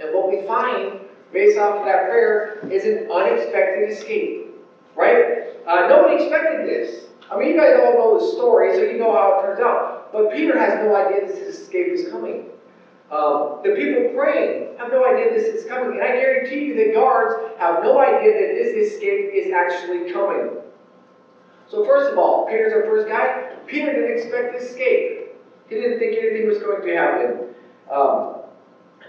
And 0.00 0.14
what 0.14 0.28
we 0.28 0.46
find, 0.46 1.00
based 1.32 1.58
off 1.58 1.80
of 1.80 1.84
that 1.86 2.08
prayer, 2.08 2.60
is 2.70 2.84
an 2.84 3.10
unexpected 3.10 3.90
escape. 3.90 4.54
Right? 4.94 5.48
Uh, 5.66 5.86
nobody 5.88 6.22
expected 6.22 6.68
this. 6.68 7.08
I 7.30 7.38
mean, 7.38 7.48
you 7.48 7.56
guys 7.56 7.74
all 7.82 7.94
know 7.94 8.18
the 8.18 8.24
story, 8.24 8.74
so 8.74 8.82
you 8.82 8.98
know 8.98 9.12
how 9.12 9.38
it 9.38 9.42
turns 9.42 9.60
out. 9.60 10.12
But 10.12 10.32
Peter 10.32 10.56
has 10.58 10.74
no 10.84 10.94
idea 10.94 11.26
this 11.26 11.58
escape 11.58 11.88
is 11.88 12.08
coming. 12.10 12.50
Um, 13.10 13.60
the 13.64 13.74
people 13.74 14.12
praying 14.14 14.63
have 14.78 14.90
no 14.90 15.04
idea 15.04 15.32
this 15.32 15.48
is 15.48 15.64
coming. 15.68 15.98
And 15.98 16.02
I 16.02 16.16
guarantee 16.16 16.64
you 16.64 16.74
the 16.74 16.92
guards 16.92 17.34
have 17.58 17.82
no 17.82 17.98
idea 17.98 18.32
that 18.32 18.54
this 18.54 18.92
escape 18.92 19.30
is 19.32 19.52
actually 19.52 20.10
coming. 20.10 20.50
So, 21.68 21.84
first 21.84 22.12
of 22.12 22.18
all, 22.18 22.46
Peter's 22.46 22.72
our 22.72 22.84
first 22.84 23.08
guy. 23.08 23.56
Peter 23.66 23.92
didn't 23.92 24.16
expect 24.16 24.52
to 24.52 24.58
escape. 24.58 25.28
He 25.68 25.76
didn't 25.76 25.98
think 25.98 26.16
anything 26.16 26.46
was 26.46 26.58
going 26.58 26.82
to 26.82 26.94
happen. 26.94 27.54
Um, 27.90 28.36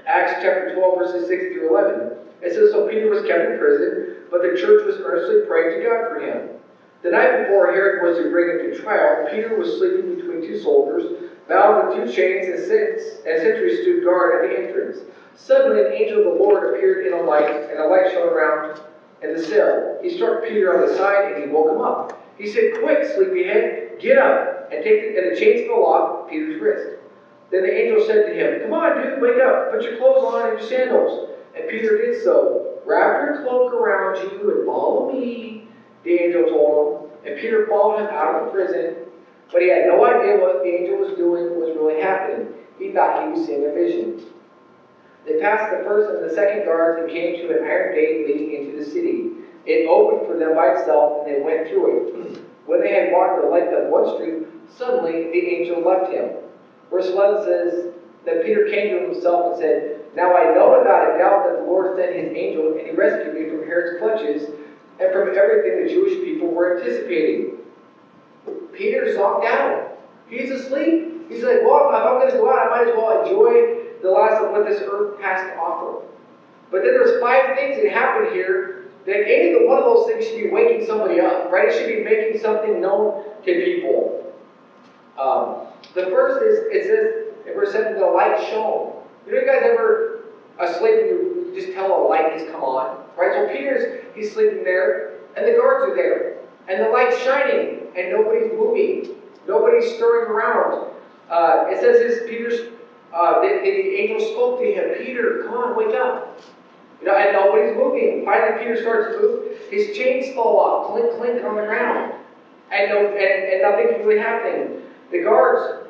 Acts 0.05 0.41
chapter 0.41 0.73
12, 0.73 0.97
verses 0.97 1.27
6 1.27 1.53
through 1.53 1.69
11. 1.69 2.17
It 2.41 2.53
says, 2.53 2.71
So 2.71 2.87
Peter 2.87 3.09
was 3.09 3.25
kept 3.25 3.51
in 3.51 3.57
prison, 3.57 4.17
but 4.29 4.41
the 4.41 4.55
church 4.57 4.85
was 4.85 4.97
earnestly 4.97 5.45
praying 5.47 5.79
to 5.79 5.85
God 5.85 6.09
for 6.09 6.19
him. 6.19 6.49
The 7.01 7.11
night 7.11 7.43
before 7.43 7.71
Herod 7.71 8.03
was 8.03 8.17
to 8.17 8.31
bring 8.31 8.49
him 8.49 8.71
to 8.71 8.81
trial, 8.81 9.27
Peter 9.29 9.57
was 9.57 9.77
sleeping 9.77 10.15
between 10.15 10.41
two 10.41 10.57
soldiers, 10.57 11.21
bound 11.47 11.87
with 11.87 11.95
two 11.95 12.11
chains, 12.11 12.47
and, 12.47 12.57
and 12.57 13.41
sentries 13.41 13.81
stood 13.81 14.03
guard 14.03 14.43
at 14.43 14.49
the 14.49 14.57
entrance. 14.57 14.99
Suddenly, 15.35 15.85
an 15.85 15.93
angel 15.93 16.19
of 16.19 16.37
the 16.37 16.43
Lord 16.43 16.73
appeared 16.73 17.05
in 17.05 17.13
a 17.13 17.21
light, 17.21 17.69
and 17.69 17.79
a 17.79 17.87
light 17.87 18.11
shone 18.11 18.29
around 18.29 18.81
in 19.21 19.35
the 19.35 19.43
cell. 19.43 19.99
He 20.01 20.09
struck 20.09 20.43
Peter 20.43 20.75
on 20.75 20.87
the 20.87 20.95
side, 20.95 21.33
and 21.33 21.43
he 21.43 21.49
woke 21.49 21.71
him 21.71 21.81
up. 21.81 22.21
He 22.37 22.47
said, 22.47 22.79
Quick, 22.79 23.05
sleepyhead, 23.05 23.99
get 23.99 24.17
up, 24.17 24.71
and 24.71 24.83
take 24.83 25.01
the, 25.01 25.21
and 25.21 25.35
the 25.35 25.39
chains 25.39 25.67
fell 25.67 25.85
off 25.85 26.29
Peter's 26.29 26.59
wrist. 26.61 26.99
Then 27.51 27.63
the 27.63 27.71
angel 27.71 28.03
said 28.05 28.25
to 28.25 28.33
him, 28.33 28.63
Come 28.63 28.73
on, 28.73 29.01
dude, 29.01 29.21
wake 29.21 29.39
up, 29.41 29.71
put 29.71 29.83
your 29.83 29.97
clothes 29.97 30.33
on 30.33 30.49
and 30.49 30.59
your 30.59 30.67
sandals. 30.67 31.29
And 31.55 31.69
Peter 31.69 31.97
did 31.97 32.21
so. 32.21 32.81
Wrap 32.85 33.21
your 33.21 33.41
cloak 33.43 33.73
around 33.73 34.17
you 34.17 34.57
and 34.57 34.65
follow 34.65 35.11
me, 35.11 35.67
the 36.03 36.11
angel 36.11 36.43
told 36.49 37.09
him. 37.25 37.31
And 37.31 37.39
Peter 37.39 37.65
followed 37.67 37.99
him 37.99 38.07
out 38.07 38.35
of 38.35 38.45
the 38.45 38.51
prison, 38.51 38.95
but 39.51 39.61
he 39.61 39.69
had 39.69 39.85
no 39.87 40.05
idea 40.05 40.37
what 40.37 40.61
the 40.63 40.69
angel 40.69 40.97
was 40.97 41.17
doing 41.17 41.59
was 41.59 41.75
really 41.75 42.01
happening. 42.01 42.53
He 42.77 42.91
thought 42.91 43.23
he 43.23 43.31
was 43.31 43.47
seeing 43.47 43.65
a 43.65 43.73
vision. 43.73 44.21
They 45.25 45.33
passed 45.35 45.71
the 45.71 45.83
first 45.83 46.09
and 46.09 46.23
the 46.23 46.29
second 46.29 46.65
guards 46.65 46.97
and 46.97 47.09
came 47.09 47.35
to 47.39 47.51
an 47.51 47.63
iron 47.63 47.93
gate 47.93 48.25
leading 48.25 48.51
into 48.53 48.73
the 48.73 48.83
city. 48.83 49.31
It 49.65 49.87
opened 49.87 50.25
for 50.25 50.35
them 50.35 50.53
by 50.55 50.67
itself, 50.67 51.17
and 51.19 51.27
they 51.27 51.41
went 51.41 51.67
through 51.67 51.87
it. 51.87 52.35
When 52.65 52.79
they 52.81 52.91
had 52.91 53.11
walked 53.11 53.35
the 53.35 53.43
length 53.43 53.73
of 53.73 53.87
one 53.87 54.05
street, 54.05 54.35
suddenly 54.67 55.27
the 55.31 55.47
angel 55.47 55.81
left 55.81 56.07
him. 56.09 56.29
Verse 56.91 57.09
11 57.09 57.37
says 57.37 57.85
that 58.25 58.41
Peter 58.41 58.61
came 58.61 58.89
to 58.89 58.99
himself 58.99 59.45
and 59.45 59.55
said, 59.55 59.83
Now 60.13 60.35
I 60.35 60.45
know 60.45 60.69
without 60.69 61.03
a 61.03 61.15
doubt 61.17 61.43
that 61.43 61.55
the 61.55 61.63
Lord 61.63 61.95
sent 61.95 62.13
his 62.13 62.29
angel, 62.33 62.71
and 62.77 62.87
he 62.87 62.91
rescued 62.93 63.33
me 63.33 63.43
from 63.43 63.63
Herod's 63.63 63.91
clutches 63.91 64.49
and 64.99 65.11
from 65.11 65.27
everything 65.33 65.75
the 65.75 65.85
Jewish 65.85 66.19
people 66.21 66.49
were 66.49 66.67
anticipating. 66.71 67.45
Peter's 68.73 69.15
knocked 69.15 69.45
out. 69.45 69.81
He's 70.27 70.51
asleep. 70.51 71.03
He's 71.27 71.43
like, 71.43 71.61
well, 71.63 71.83
if 71.85 71.89
I'm 71.91 72.17
going 72.17 72.29
to 72.29 72.35
go 72.35 72.47
out, 72.47 72.65
I 72.65 72.69
might 72.69 72.83
as 72.83 72.91
well 72.91 73.09
enjoy 73.11 73.74
the 74.05 74.11
last 74.11 74.39
of 74.39 74.51
what 74.51 74.65
this 74.65 74.81
earth 74.87 75.19
has 75.19 75.41
to 75.41 75.57
offer. 75.57 76.05
But 76.69 76.83
then 76.83 76.93
there's 76.93 77.19
five 77.19 77.57
things 77.57 77.81
that 77.81 77.91
happen 77.91 78.31
here 78.31 78.85
that 79.05 79.25
any 79.27 79.53
of 79.53 79.61
the, 79.61 79.67
one 79.67 79.79
of 79.79 79.85
those 79.85 80.07
things 80.07 80.27
should 80.27 80.43
be 80.43 80.51
waking 80.51 80.85
somebody 80.85 81.19
up, 81.19 81.51
right? 81.51 81.69
It 81.69 81.73
should 81.73 81.87
be 81.87 82.03
making 82.03 82.39
something 82.39 82.79
known 82.79 83.23
to 83.43 83.63
people. 83.63 84.31
Um, 85.17 85.67
the 85.95 86.03
first 86.03 86.43
is, 86.43 86.59
it 86.69 86.85
says 86.85 87.47
in 87.47 87.53
verse 87.55 87.71
7, 87.71 87.97
the 87.97 88.05
light 88.05 88.39
shone. 88.47 89.01
You 89.25 89.33
know, 89.33 89.39
you 89.39 89.45
guys 89.47 89.63
ever 89.63 90.25
asleep 90.59 91.07
you 91.07 91.51
just 91.55 91.73
tell 91.73 92.05
a 92.05 92.07
light 92.07 92.31
has 92.31 92.47
come 92.51 92.61
on? 92.61 93.03
Right? 93.17 93.33
So 93.33 93.47
Peter's, 93.47 94.03
he's 94.13 94.31
sleeping 94.33 94.63
there, 94.63 95.13
and 95.35 95.47
the 95.47 95.53
guards 95.53 95.91
are 95.91 95.95
there, 95.95 96.37
and 96.67 96.79
the 96.79 96.89
light's 96.89 97.17
shining, 97.17 97.87
and 97.95 98.11
nobody's 98.11 98.51
moving. 98.51 99.15
Nobody's 99.47 99.95
stirring 99.95 100.29
around. 100.29 100.91
Uh, 101.27 101.65
it 101.69 101.79
says 101.79 101.99
this, 101.99 102.27
Peter's, 102.27 102.74
uh, 103.13 103.41
the, 103.41 103.47
the 103.47 103.95
angel 103.95 104.19
spoke 104.19 104.59
to 104.59 104.65
him, 104.65 104.97
Peter, 104.97 105.43
come 105.45 105.53
on, 105.53 105.77
wake 105.77 105.95
up. 105.95 106.39
You 107.01 107.07
know, 107.07 107.17
and 107.17 107.33
nobody's 107.33 107.75
moving. 107.75 108.23
Finally, 108.25 108.63
Peter 108.63 108.81
starts 108.81 109.15
to 109.15 109.21
move. 109.21 109.57
His 109.69 109.95
chains 109.95 110.33
fall 110.33 110.59
off, 110.59 110.91
clink, 110.91 111.11
clink 111.17 111.43
on 111.43 111.55
the 111.55 111.63
ground. 111.63 112.13
And, 112.71 112.89
no, 112.89 113.07
and, 113.07 113.17
and 113.17 113.61
nothing's 113.61 114.05
really 114.05 114.19
happening. 114.19 114.81
The 115.11 115.19
guards 115.19 115.87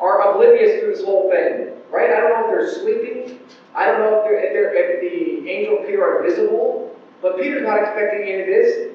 are 0.00 0.32
oblivious 0.32 0.80
to 0.80 0.86
this 0.86 1.04
whole 1.04 1.30
thing, 1.30 1.72
right? 1.90 2.10
I 2.10 2.20
don't 2.20 2.32
know 2.32 2.44
if 2.44 2.50
they're 2.50 2.82
sleeping. 2.82 3.38
I 3.74 3.86
don't 3.86 4.00
know 4.00 4.18
if, 4.18 4.24
they're, 4.24 4.38
if, 4.38 4.52
they're, 4.52 4.74
if 4.74 5.00
the 5.00 5.48
angel 5.50 5.84
Peter 5.84 6.02
are 6.02 6.24
invisible. 6.24 6.96
But 7.22 7.38
Peter's 7.38 7.62
not 7.62 7.80
expecting 7.80 8.22
any 8.22 8.40
of 8.40 8.46
this. 8.46 8.94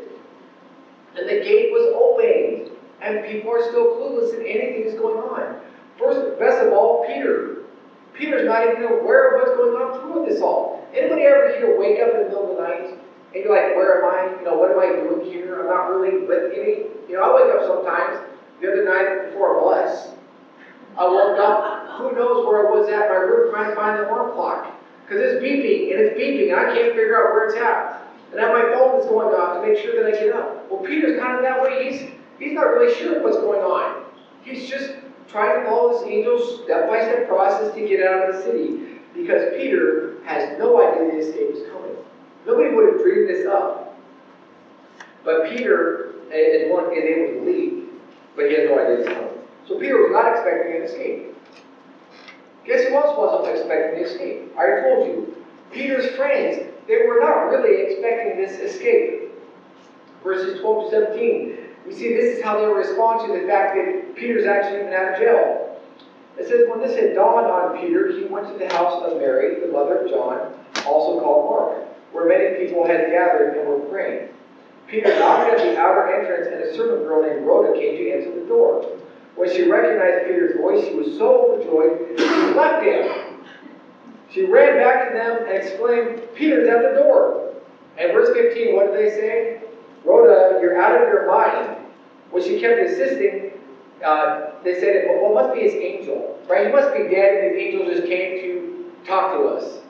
And 1.18 1.28
the 1.28 1.44
gate 1.44 1.72
was 1.72 1.88
opened. 1.96 2.78
And 3.02 3.26
people 3.26 3.52
are 3.52 3.64
still 3.64 3.98
clueless 3.98 4.34
and 4.36 4.46
anything 4.46 4.84
is 4.84 5.00
going 5.00 5.18
on. 5.18 5.60
First, 5.98 6.38
best 6.40 6.62
of 6.66 6.74
all, 6.74 7.06
Peter. 7.08 7.61
Peter's 8.14 8.44
not 8.44 8.64
even 8.64 8.84
aware 8.84 9.32
of 9.32 9.42
what's 9.42 9.56
going 9.56 9.76
on 9.76 10.02
through 10.02 10.26
this 10.26 10.42
all. 10.42 10.86
Anybody 10.94 11.24
ever 11.24 11.48
here 11.56 11.78
wake 11.78 12.00
up 12.00 12.12
in 12.12 12.20
the 12.20 12.26
middle 12.26 12.52
of 12.52 12.58
the 12.58 12.64
night 12.64 12.94
and 13.34 13.44
you're 13.44 13.54
like, 13.54 13.76
where 13.76 13.98
am 13.98 14.04
I? 14.04 14.38
You 14.38 14.44
know, 14.44 14.56
what 14.56 14.70
am 14.70 14.78
I 14.78 14.90
doing 14.90 15.22
here? 15.22 15.60
I'm 15.60 15.68
not 15.68 15.88
really 15.88 16.18
with 16.26 16.52
any. 16.52 16.84
You 17.08 17.16
know, 17.16 17.24
I 17.24 17.34
wake 17.34 17.50
up 17.50 17.64
sometimes. 17.64 18.18
The 18.60 18.70
other 18.70 18.84
night 18.84 19.26
before 19.26 19.56
a 19.56 19.58
bus, 19.58 20.14
I 20.98 21.06
woke 21.06 21.38
up. 21.38 21.88
Who 21.98 22.12
knows 22.14 22.46
where 22.46 22.60
I 22.60 22.70
was 22.70 22.88
at 22.90 23.08
my 23.08 23.16
room 23.16 23.50
trying 23.50 23.70
to 23.70 23.74
find 23.74 23.96
the 23.96 24.04
alarm 24.04 24.28
clock? 24.28 24.68
Because 25.04 25.20
it's 25.20 25.34
beeping 25.42 25.90
and 25.90 26.00
it's 26.00 26.10
beeping 26.10 26.50
and 26.50 26.60
I 26.60 26.66
can't 26.66 26.94
figure 26.94 27.18
out 27.18 27.32
where 27.32 27.44
it's 27.44 27.56
at. 27.56 28.02
And 28.32 28.38
now 28.40 28.50
my 28.50 28.64
phone 28.72 28.96
is 28.98 29.06
going 29.06 29.32
off 29.32 29.54
to 29.54 29.60
make 29.60 29.76
sure 29.76 29.94
that 29.94 30.06
I 30.06 30.12
get 30.12 30.30
up. 30.32 30.70
Well, 30.70 30.80
Peter's 30.80 31.12
kind 31.12 31.36
of 31.36 31.42
that 31.42 31.60
way. 31.60 31.76
He's 31.76 32.06
he's 32.38 32.54
not 32.54 32.70
really 32.70 32.88
sure 32.88 33.20
what's 33.20 33.38
going 33.38 33.62
on. 33.62 33.94
He's 34.42 34.64
just 34.64 34.92
trying 35.32 35.64
to 35.64 35.70
follow 35.70 35.94
this 35.94 36.04
angel's 36.04 36.64
step-by-step 36.64 37.28
process 37.28 37.74
to 37.74 37.88
get 37.88 38.06
out 38.06 38.30
of 38.30 38.36
the 38.36 38.42
city 38.44 39.00
because 39.16 39.54
Peter 39.56 40.18
has 40.26 40.60
no 40.60 40.82
idea 40.82 41.12
the 41.12 41.18
escape 41.18 41.56
is 41.56 41.72
coming. 41.72 41.96
Nobody 42.46 42.76
would 42.76 42.94
have 42.94 43.02
dreamed 43.02 43.30
this 43.30 43.48
up. 43.48 43.98
But 45.24 45.50
Peter 45.50 46.16
eh, 46.32 46.66
is, 46.66 46.72
one, 46.72 46.92
is 46.92 47.04
able 47.04 47.40
to 47.40 47.46
leave, 47.46 47.90
but 48.36 48.50
he 48.50 48.56
has 48.56 48.70
no 48.70 48.80
idea 48.80 49.00
it's 49.00 49.08
coming. 49.08 49.30
So 49.68 49.80
Peter 49.80 49.98
was 49.98 50.12
not 50.12 50.32
expecting 50.32 50.76
an 50.76 50.82
escape. 50.84 51.36
Guess 52.66 52.88
who 52.88 52.96
else 52.96 53.18
wasn't 53.18 53.58
expecting 53.58 54.02
the 54.02 54.10
escape? 54.10 54.58
I 54.58 54.82
told 54.82 55.08
you. 55.08 55.36
Peter's 55.72 56.16
friends, 56.16 56.68
they 56.88 57.08
were 57.08 57.20
not 57.20 57.50
really 57.50 57.92
expecting 57.92 58.38
this 58.38 58.60
escape. 58.60 59.32
Verses 60.24 60.60
12 60.60 60.92
to 60.92 60.92
17. 60.92 61.58
We 61.86 61.94
see 61.94 62.14
this 62.14 62.38
is 62.38 62.44
how 62.44 62.60
they 62.60 62.68
will 62.68 62.76
respond 62.76 63.28
to 63.28 63.40
the 63.40 63.48
fact 63.48 63.76
that 63.76 64.16
Peter's 64.16 64.46
actually 64.46 64.84
been 64.84 64.94
out 64.94 65.14
of 65.14 65.20
jail. 65.20 65.80
It 66.38 66.48
says, 66.48 66.70
When 66.70 66.80
this 66.80 66.98
had 66.98 67.16
dawned 67.16 67.48
on 67.48 67.80
Peter, 67.80 68.12
he 68.12 68.26
went 68.26 68.48
to 68.48 68.58
the 68.58 68.72
house 68.74 69.04
of 69.04 69.18
Mary, 69.18 69.60
the 69.60 69.72
mother 69.72 69.98
of 70.00 70.10
John, 70.10 70.54
also 70.86 71.20
called 71.20 71.50
Mark, 71.50 71.88
where 72.12 72.28
many 72.28 72.66
people 72.66 72.86
had 72.86 73.10
gathered 73.12 73.58
and 73.58 73.68
were 73.68 73.80
praying. 73.90 74.30
Peter 74.88 75.10
knocked 75.20 75.52
at 75.52 75.58
the 75.58 75.80
outer 75.80 76.14
entrance, 76.14 76.48
and 76.48 76.62
a 76.62 76.76
servant 76.76 77.08
girl 77.08 77.22
named 77.22 77.46
Rhoda 77.46 77.80
came 77.80 77.96
to 77.96 78.12
answer 78.12 78.40
the 78.40 78.46
door. 78.46 78.86
When 79.36 79.50
she 79.50 79.70
recognized 79.70 80.28
Peter's 80.28 80.58
voice, 80.58 80.86
she 80.86 80.94
was 80.94 81.18
so 81.18 81.54
overjoyed, 81.54 82.18
that 82.18 82.20
she 82.20 82.54
left 82.54 82.84
him. 82.84 83.46
She 84.30 84.46
ran 84.46 84.78
back 84.78 85.08
to 85.08 85.14
them 85.14 85.46
and 85.48 85.58
exclaimed, 85.58 86.22
Peter's 86.36 86.68
at 86.68 86.82
the 86.82 87.02
door. 87.02 87.54
And 87.98 88.12
verse 88.14 88.30
15, 88.36 88.76
what 88.76 88.92
did 88.92 89.00
they 89.00 89.10
say? 89.10 89.61
Rhoda, 90.04 90.60
you're 90.62 90.78
out 90.78 91.02
of 91.02 91.08
your 91.08 91.28
mind. 91.28 91.86
When 92.32 92.42
she 92.42 92.60
kept 92.60 92.80
insisting, 92.80 93.52
uh, 94.04 94.52
they 94.64 94.80
said, 94.80 95.08
well, 95.08 95.32
what 95.32 95.44
must 95.44 95.54
be 95.54 95.62
his 95.62 95.76
angel? 95.76 96.40
Right? 96.48 96.68
He 96.68 96.72
must 96.72 96.94
be 96.94 97.10
dead, 97.10 97.44
and 97.44 97.54
his 97.54 97.62
angel 97.62 97.94
just 97.94 98.10
came 98.10 98.42
to 98.42 98.86
talk 99.06 99.34
to 99.34 99.48
us. 99.48 99.82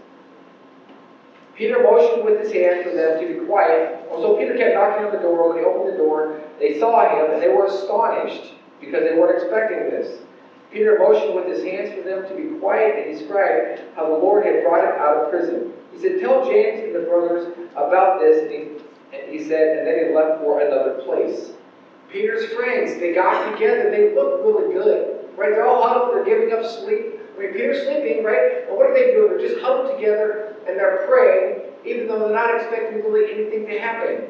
Peter 1.56 1.80
motioned 1.84 2.24
with 2.24 2.40
his 2.40 2.52
hand 2.52 2.84
for 2.84 2.92
them 2.92 3.20
to 3.20 3.26
be 3.28 3.46
quiet. 3.46 4.10
So 4.10 4.38
Peter 4.38 4.58
kept 4.58 4.74
knocking 4.74 5.06
on 5.06 5.12
the 5.12 5.22
door. 5.22 5.50
When 5.50 5.60
he 5.60 5.64
opened 5.64 5.94
the 5.94 5.98
door, 5.98 6.42
they 6.60 6.80
saw 6.80 7.08
him, 7.08 7.32
and 7.32 7.42
they 7.42 7.50
were 7.50 7.66
astonished 7.66 8.54
because 8.80 9.04
they 9.04 9.14
weren't 9.14 9.40
expecting 9.40 9.86
this. 9.86 10.22
Peter 10.72 10.98
motioned 10.98 11.36
with 11.36 11.46
his 11.46 11.62
hands 11.64 11.92
for 11.92 12.02
them 12.02 12.26
to 12.28 12.34
be 12.34 12.58
quiet 12.58 12.98
and 12.98 13.14
described 13.16 13.82
how 13.96 14.06
the 14.06 14.16
Lord 14.16 14.46
had 14.46 14.64
brought 14.64 14.84
him 14.84 15.00
out 15.00 15.14
of 15.14 15.30
prison. 15.30 15.72
He 15.92 16.00
said, 16.00 16.20
Tell 16.20 16.44
James 16.48 16.80
and 16.80 16.96
the 16.96 17.02
brothers 17.02 17.46
about 17.76 18.18
this. 18.18 18.42
And 18.42 18.81
and 19.14 19.32
he 19.32 19.44
said, 19.44 19.78
and 19.78 19.88
then 19.88 20.08
he 20.10 20.16
left 20.16 20.42
for 20.42 20.62
another 20.62 21.02
place. 21.04 21.54
Peter's 22.10 22.54
friends, 22.54 23.00
they 23.00 23.14
got 23.14 23.54
together. 23.54 23.90
They 23.90 24.14
looked 24.14 24.46
really 24.46 24.74
good. 24.74 25.30
Right? 25.38 25.52
They're 25.52 25.66
all 25.66 25.88
huddled. 25.88 26.16
They're 26.16 26.26
giving 26.26 26.54
up 26.54 26.66
sleep. 26.66 27.20
I 27.36 27.40
mean, 27.40 27.54
Peter's 27.54 27.84
sleeping, 27.86 28.24
right? 28.24 28.68
And 28.68 28.78
what 28.78 28.88
are 28.88 28.94
they 28.94 29.14
doing? 29.14 29.30
They're 29.30 29.48
just 29.48 29.62
huddled 29.62 29.96
together 29.96 30.56
and 30.68 30.78
they're 30.78 31.06
praying, 31.08 31.72
even 31.86 32.08
though 32.08 32.26
they're 32.26 32.36
not 32.36 32.56
expecting 32.56 33.04
really 33.04 33.32
anything 33.32 33.66
to 33.66 33.80
happen. 33.80 34.28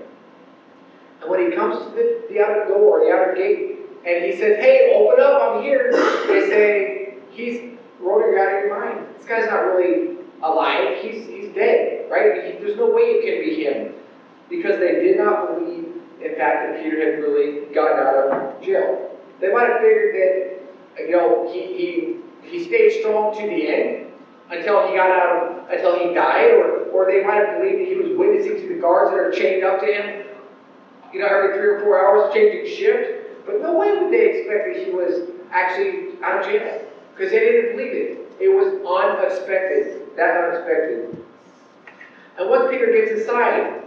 And 1.22 1.30
when 1.30 1.39
he 1.39 1.56
comes 1.56 1.84
to 1.86 1.91
the, 1.91 2.26
the 2.30 2.39
outer 2.39 2.67
door, 2.67 3.00
or 3.00 3.06
the 3.06 3.12
outer 3.12 3.36
gate, 3.36 3.80
and 4.06 4.26
he 4.26 4.32
says, 4.32 4.58
Hey, 4.58 4.91
open 4.94 5.20
up, 5.20 5.39
I'm 5.39 5.62
here. 5.62 5.91
They 6.28 6.48
say, 6.50 7.17
He's 7.30 7.78
rolling 8.00 8.38
out 8.38 8.54
of 8.54 8.60
your 8.60 8.76
mind. 8.76 9.06
This 9.17 9.28
guy's 9.28 9.48
not 9.48 9.76
really 9.76 10.17
alive. 10.41 10.98
He's, 10.98 11.28
he's 11.28 11.54
dead, 11.54 12.10
right? 12.10 12.44
He, 12.44 12.60
there's 12.60 12.76
no 12.78 12.89
way 12.89 13.02
it 13.04 13.24
can 13.24 13.39
be 13.39 13.63
him. 13.63 13.94
Because 14.51 14.77
they 14.79 14.99
did 14.99 15.17
not 15.17 15.55
believe, 15.55 15.95
in 16.19 16.35
fact, 16.35 16.67
that 16.67 16.83
Peter 16.83 16.99
had 16.99 17.21
really 17.21 17.73
gotten 17.73 17.97
out 17.97 18.13
of 18.13 18.61
jail. 18.61 19.09
They 19.39 19.51
might 19.51 19.69
have 19.71 19.79
figured 19.79 20.13
that, 20.13 21.07
you 21.07 21.13
know, 21.13 21.47
he, 21.49 21.61
he, 21.61 22.17
he 22.43 22.59
stayed 22.59 22.91
strong 22.91 23.33
to 23.33 23.47
the 23.47 23.65
end 23.65 24.07
until 24.49 24.85
he 24.85 24.93
got 24.93 25.09
out 25.09 25.31
of, 25.37 25.69
until 25.71 25.95
he 25.95 26.13
died, 26.13 26.51
or, 26.51 26.89
or 26.91 27.07
they 27.07 27.23
might 27.23 27.35
have 27.41 27.57
believed 27.59 27.79
that 27.79 27.87
he 27.87 27.95
was 27.95 28.09
witnessing 28.17 28.57
to 28.57 28.67
the 28.67 28.75
guards 28.75 29.09
that 29.09 29.17
are 29.17 29.31
chained 29.31 29.63
up 29.63 29.79
to 29.79 29.85
him, 29.85 30.27
you 31.13 31.19
know, 31.19 31.27
every 31.27 31.55
three 31.55 31.67
or 31.67 31.79
four 31.79 31.97
hours, 31.97 32.31
changing 32.33 32.65
shift. 32.65 33.45
But 33.45 33.61
no 33.61 33.79
way 33.79 33.97
would 33.97 34.11
they 34.11 34.25
expect 34.27 34.65
that 34.65 34.75
he 34.75 34.91
was 34.91 35.21
actually 35.51 36.17
out 36.21 36.39
of 36.39 36.45
jail, 36.45 36.85
because 37.15 37.31
they 37.31 37.39
didn't 37.39 37.71
believe 37.71 37.93
it. 37.93 38.17
It 38.39 38.49
was 38.53 38.67
unexpected, 38.85 40.15
that 40.17 40.35
unexpected. 40.35 41.17
And 42.37 42.49
once 42.49 42.69
Peter 42.69 42.91
gets 42.91 43.11
inside, 43.11 43.81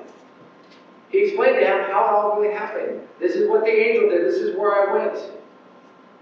he 1.15 1.27
explained 1.27 1.61
to 1.61 1.65
him 1.65 1.91
how 1.93 2.05
it 2.05 2.11
all 2.11 2.41
really 2.41 2.53
happened. 2.53 3.01
This 3.21 3.37
is 3.37 3.49
what 3.49 3.61
the 3.61 3.71
angel 3.71 4.11
did. 4.11 4.27
This 4.27 4.35
is 4.35 4.57
where 4.57 4.75
I 4.75 4.93
went. 4.93 5.17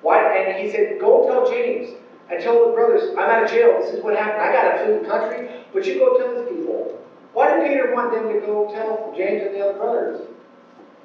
Why? 0.02 0.36
And 0.36 0.62
he 0.62 0.70
said, 0.70 1.00
Go 1.00 1.26
tell 1.26 1.50
James. 1.50 1.94
and 2.30 2.42
tell 2.42 2.66
the 2.66 2.72
brothers, 2.74 3.10
I'm 3.12 3.30
out 3.30 3.44
of 3.44 3.50
jail. 3.50 3.80
This 3.80 3.94
is 3.94 4.04
what 4.04 4.14
happened. 4.14 4.42
I 4.42 4.52
got 4.52 4.72
to 4.72 4.84
flee 4.84 4.98
the 4.98 5.08
country, 5.08 5.64
but 5.72 5.86
you 5.86 5.98
go 5.98 6.18
tell 6.18 6.34
these 6.34 6.58
people. 6.58 7.00
Why 7.32 7.56
did 7.56 7.66
Peter 7.66 7.94
want 7.94 8.12
them 8.12 8.28
to 8.34 8.40
go 8.40 8.70
tell 8.70 9.14
James 9.16 9.42
and 9.46 9.54
the 9.54 9.60
other 9.60 9.78
brothers? 9.78 10.28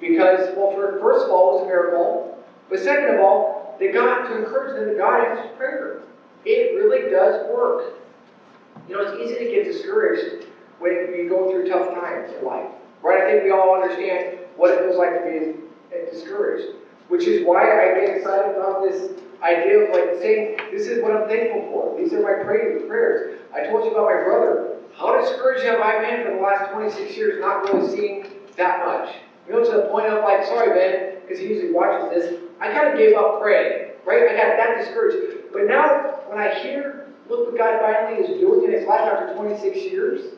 Because, 0.02 0.54
well, 0.58 0.72
for, 0.72 1.00
first 1.00 1.26
of 1.26 1.32
all, 1.32 1.52
it 1.52 1.54
was 1.54 1.64
a 1.64 1.68
miracle. 1.68 2.44
But 2.70 2.80
second 2.80 3.16
of 3.16 3.22
all, 3.22 3.78
they 3.80 3.94
got 3.94 4.28
to 4.28 4.38
encourage 4.38 4.76
them 4.76 4.90
that 4.90 4.98
God 4.98 5.24
answers 5.24 5.56
prayer. 5.56 6.02
It 6.44 6.76
really 6.76 7.10
does 7.10 7.48
work. 7.56 7.94
You 8.90 8.96
know, 8.96 9.04
it's 9.04 9.22
easy 9.22 9.46
to 9.46 9.52
get 9.52 9.64
discouraged 9.64 10.46
when 10.80 10.92
you 11.16 11.30
go 11.30 11.50
through 11.50 11.70
tough 11.70 11.94
times 11.96 12.34
in 12.38 12.46
life. 12.46 12.70
Right? 13.02 13.24
I 13.24 13.28
think 13.28 13.44
we 13.44 13.52
all 13.52 13.76
understand 13.82 14.38
what 14.56 14.72
it 14.72 14.82
feels 14.82 14.98
like 14.98 15.24
to 15.24 15.24
be 15.24 16.10
discouraged. 16.10 16.76
Which 17.08 17.26
is 17.26 17.46
why 17.46 17.62
I 17.62 18.00
get 18.00 18.18
excited 18.18 18.54
about 18.54 18.82
this 18.82 19.12
idea 19.42 19.80
of 19.80 19.92
like 19.92 20.20
saying, 20.20 20.60
this 20.72 20.88
is 20.88 21.02
what 21.02 21.14
I'm 21.14 21.28
thankful 21.28 21.62
for. 21.70 21.96
These 21.98 22.14
are 22.14 22.22
my 22.22 22.44
prayers. 22.44 23.38
I 23.54 23.62
told 23.62 23.86
you 23.86 23.92
about 23.92 24.06
my 24.08 24.24
brother. 24.24 24.74
How 24.94 25.18
discouraged 25.18 25.64
have 25.64 25.80
I 25.80 26.00
been 26.02 26.26
for 26.26 26.32
the 26.32 26.42
last 26.42 26.72
26 26.72 27.16
years 27.16 27.40
not 27.40 27.70
really 27.70 27.88
seeing 27.88 28.26
that 28.58 28.84
much? 28.84 29.10
You 29.46 29.54
know, 29.54 29.64
to 29.64 29.72
the 29.72 29.88
point 29.90 30.08
of 30.08 30.24
like, 30.24 30.44
sorry, 30.44 30.70
Ben, 30.70 31.20
because 31.22 31.40
he 31.40 31.48
usually 31.50 31.72
watches 31.72 32.10
this, 32.10 32.40
I 32.60 32.70
kind 32.70 32.90
of 32.90 32.98
gave 32.98 33.16
up 33.16 33.40
praying, 33.40 33.92
right? 34.04 34.24
I 34.24 34.36
got 34.36 34.58
that 34.58 34.82
discouraged. 34.82 35.52
But 35.54 35.68
now, 35.68 36.20
when 36.26 36.38
I 36.38 36.50
hear, 36.50 37.06
look 37.30 37.46
what 37.46 37.56
God 37.56 37.80
finally 37.80 38.20
is 38.20 38.38
doing 38.40 38.64
in 38.66 38.72
his 38.72 38.86
life 38.86 39.06
after 39.06 39.34
26 39.34 39.78
years, 39.86 40.32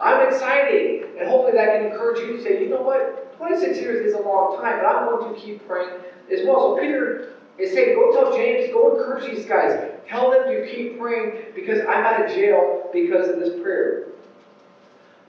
I'm 0.00 0.26
excited. 0.26 1.05
And 1.18 1.28
hopefully 1.28 1.52
that 1.54 1.76
can 1.76 1.86
encourage 1.86 2.20
you 2.20 2.36
to 2.36 2.42
say, 2.42 2.62
you 2.62 2.70
know 2.70 2.82
what? 2.82 3.36
26 3.38 3.78
years 3.78 4.06
is 4.06 4.14
a 4.14 4.18
long 4.18 4.56
time, 4.56 4.78
but 4.78 4.86
I'm 4.86 5.06
going 5.06 5.32
to 5.32 5.40
keep 5.40 5.66
praying 5.66 6.00
as 6.30 6.44
well. 6.46 6.76
So 6.76 6.80
Peter 6.80 7.34
is 7.58 7.72
saying, 7.72 7.94
go 7.94 8.12
tell 8.12 8.36
James, 8.36 8.72
go 8.72 8.96
encourage 8.96 9.24
these 9.24 9.46
guys. 9.46 9.92
Tell 10.06 10.30
them 10.30 10.46
to 10.46 10.66
keep 10.66 10.98
praying 10.98 11.52
because 11.54 11.80
I'm 11.80 12.04
out 12.04 12.24
of 12.24 12.30
jail 12.30 12.88
because 12.92 13.28
of 13.28 13.38
this 13.38 13.58
prayer. 13.60 14.08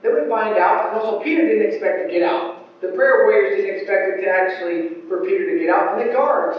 Then 0.02 0.14
we 0.14 0.28
find 0.28 0.56
out, 0.56 0.88
and 0.88 0.98
also 0.98 1.22
Peter 1.22 1.44
didn't 1.46 1.66
expect 1.66 2.06
to 2.06 2.10
get 2.10 2.22
out. 2.22 2.80
The 2.80 2.88
prayer 2.88 3.24
warriors 3.24 3.56
didn't 3.56 3.74
expect 3.74 4.08
it 4.08 4.20
to 4.20 4.28
actually, 4.28 5.02
for 5.08 5.24
Peter 5.24 5.52
to 5.52 5.58
get 5.58 5.68
out. 5.68 5.98
And 5.98 6.08
the 6.08 6.12
guards 6.12 6.58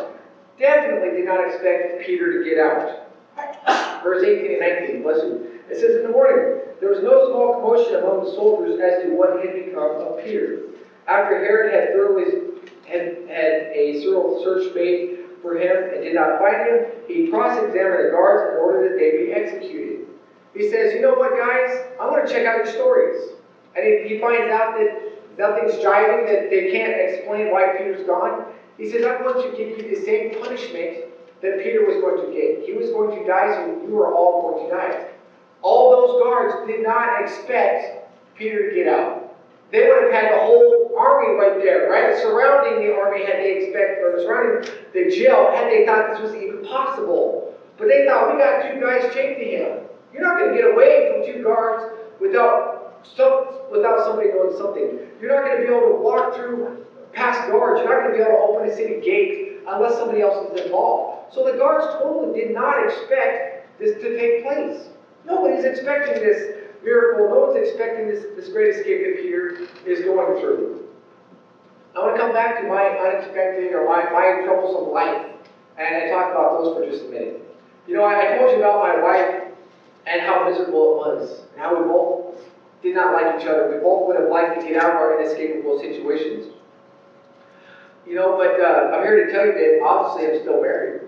definitely 0.57 1.15
did 1.15 1.25
not 1.25 1.47
expect 1.47 2.01
Peter 2.05 2.37
to 2.37 2.43
get 2.43 2.57
out. 2.57 3.08
Verse 4.03 4.23
18 4.23 4.51
and 4.51 4.59
19, 4.59 5.01
bless 5.03 5.23
you. 5.23 5.59
It 5.69 5.77
says, 5.77 5.95
In 5.97 6.03
the 6.03 6.09
morning, 6.09 6.61
there 6.79 6.89
was 6.89 7.03
no 7.03 7.29
small 7.29 7.55
commotion 7.55 7.95
among 7.95 8.23
the 8.23 8.31
soldiers 8.31 8.79
as 8.79 9.03
to 9.03 9.15
what 9.15 9.43
had 9.43 9.65
become 9.65 9.91
of 9.99 10.23
Peter. 10.23 10.59
After 11.07 11.37
Herod 11.39 11.73
had 11.73 11.93
thoroughly 11.93 12.55
had, 12.87 13.27
had 13.27 13.69
a 13.73 14.01
thorough 14.03 14.41
search 14.41 14.73
made 14.73 15.19
for 15.41 15.55
him 15.55 15.93
and 15.93 16.03
did 16.03 16.15
not 16.15 16.39
find 16.39 16.65
him, 16.65 16.85
he 17.07 17.29
cross-examined 17.29 18.07
the 18.07 18.11
guards 18.11 18.43
and 18.43 18.57
ordered 18.57 18.91
that 18.91 18.97
they 18.97 19.25
be 19.25 19.31
executed. 19.31 20.05
He 20.53 20.63
says, 20.63 20.93
you 20.93 21.01
know 21.01 21.13
what, 21.13 21.35
guys? 21.37 21.85
I 21.99 22.09
want 22.09 22.25
to 22.25 22.31
check 22.31 22.45
out 22.45 22.57
your 22.57 22.65
stories. 22.65 23.33
And 23.75 23.85
he, 23.85 24.15
he 24.15 24.19
finds 24.19 24.49
out 24.49 24.75
that 24.75 25.37
nothing's 25.37 25.77
jiving, 25.77 26.25
that 26.25 26.49
they 26.49 26.71
can't 26.71 26.99
explain 26.99 27.51
why 27.51 27.77
Peter's 27.77 28.03
gone. 28.03 28.43
He 28.77 28.85
says, 28.85 29.05
I'm 29.05 29.21
going 29.21 29.41
to 29.41 29.49
give 29.55 29.69
you 29.69 29.83
the 29.83 29.95
same 29.95 30.39
punishment 30.39 31.08
that 31.41 31.63
Peter 31.63 31.85
was 31.85 31.97
going 31.97 32.25
to 32.25 32.33
get. 32.33 32.65
He 32.65 32.73
was 32.73 32.89
going 32.91 33.17
to 33.17 33.25
die, 33.25 33.55
so 33.55 33.81
you 33.81 33.93
were 33.93 34.13
all 34.13 34.51
going 34.51 34.65
to 34.65 34.75
die. 34.75 35.09
All 35.61 35.91
those 35.91 36.21
guards 36.21 36.67
did 36.67 36.83
not 36.83 37.21
expect 37.21 38.09
Peter 38.35 38.69
to 38.69 38.75
get 38.75 38.87
out. 38.87 39.35
They 39.71 39.87
would 39.87 40.03
have 40.03 40.11
had 40.11 40.33
the 40.33 40.37
whole 40.37 40.95
army 40.97 41.37
right 41.37 41.59
there, 41.59 41.89
right? 41.89 42.17
Surrounding 42.17 42.85
the 42.85 42.93
army 42.93 43.23
had 43.25 43.35
they 43.35 43.57
expect, 43.57 44.01
or 44.01 44.19
surrounding 44.19 44.71
the 44.93 45.09
jail 45.09 45.51
had 45.53 45.69
they 45.69 45.85
thought 45.85 46.11
this 46.11 46.19
was 46.19 46.33
even 46.33 46.65
possible. 46.65 47.53
But 47.77 47.87
they 47.87 48.05
thought, 48.05 48.31
we 48.31 48.37
got 48.39 48.69
two 48.69 48.79
guys 48.79 49.13
chained 49.13 49.37
to 49.37 49.45
him. 49.45 49.79
You're 50.11 50.23
not 50.23 50.37
going 50.37 50.51
to 50.51 50.57
get 50.57 50.71
away 50.71 51.11
from 51.11 51.33
two 51.33 51.43
guards 51.43 51.95
without 52.19 52.99
some, 53.03 53.47
without 53.71 54.03
somebody 54.05 54.29
doing 54.29 54.57
something. 54.57 54.99
You're 55.21 55.33
not 55.33 55.45
going 55.45 55.61
to 55.61 55.67
be 55.67 55.73
able 55.73 55.95
to 55.95 56.01
walk 56.01 56.35
through 56.35 56.85
past 57.13 57.47
guards. 57.47 57.79
You're 57.79 57.89
not 57.89 58.03
going 58.03 58.11
to 58.11 58.17
be 58.17 58.23
able 58.23 58.37
to 58.37 58.43
open 58.43 58.69
a 58.69 58.75
city 58.75 58.99
gate 59.01 59.59
unless 59.67 59.97
somebody 59.97 60.21
else 60.21 60.51
is 60.51 60.65
involved. 60.65 61.18
So 61.31 61.45
the 61.45 61.57
guards 61.57 61.85
totally 62.01 62.39
did 62.39 62.53
not 62.53 62.83
expect 62.83 63.79
this 63.79 64.01
to 64.01 64.17
take 64.17 64.43
place. 64.43 64.89
Nobody's 65.25 65.63
expecting 65.63 66.15
this 66.15 66.57
miracle. 66.83 67.29
No 67.29 67.45
one's 67.45 67.57
expecting 67.57 68.07
this, 68.07 68.25
this 68.35 68.49
great 68.49 68.75
escape 68.75 69.05
that 69.05 69.21
Peter 69.21 69.57
is 69.85 70.01
going 70.01 70.39
through. 70.39 70.87
I 71.95 71.99
want 71.99 72.15
to 72.15 72.21
come 72.21 72.33
back 72.33 72.61
to 72.61 72.67
my 72.67 72.83
unexpected 72.83 73.73
or 73.73 73.85
my, 73.85 74.03
my 74.11 74.43
troublesome 74.45 74.91
life 74.91 75.29
and 75.79 75.95
I 75.95 76.09
talk 76.09 76.31
about 76.31 76.61
those 76.61 76.75
for 76.75 76.85
just 76.85 77.05
a 77.05 77.09
minute. 77.09 77.41
You 77.87 77.95
know, 77.95 78.03
I, 78.03 78.33
I 78.33 78.37
told 78.37 78.51
you 78.51 78.57
about 78.57 78.79
my 78.83 79.01
wife 79.01 79.45
and 80.05 80.21
how 80.21 80.47
miserable 80.47 80.93
it 80.93 80.97
was, 80.97 81.43
and 81.53 81.61
how 81.61 81.79
we 81.79 81.87
both 81.87 82.37
did 82.81 82.95
not 82.95 83.13
like 83.13 83.39
each 83.39 83.47
other. 83.47 83.69
We 83.69 83.77
both 83.81 84.07
would 84.07 84.19
have 84.19 84.29
liked 84.29 84.59
to 84.59 84.67
get 84.67 84.75
out 84.75 84.91
of 84.91 84.95
our 84.95 85.19
inescapable 85.19 85.79
situations. 85.79 86.53
You 88.05 88.15
know, 88.15 88.35
but 88.35 88.59
uh, 88.59 88.95
I'm 88.95 89.03
here 89.03 89.25
to 89.25 89.31
tell 89.31 89.45
you 89.45 89.53
that 89.53 89.81
obviously 89.83 90.31
I'm 90.31 90.41
still 90.41 90.61
married. 90.61 91.01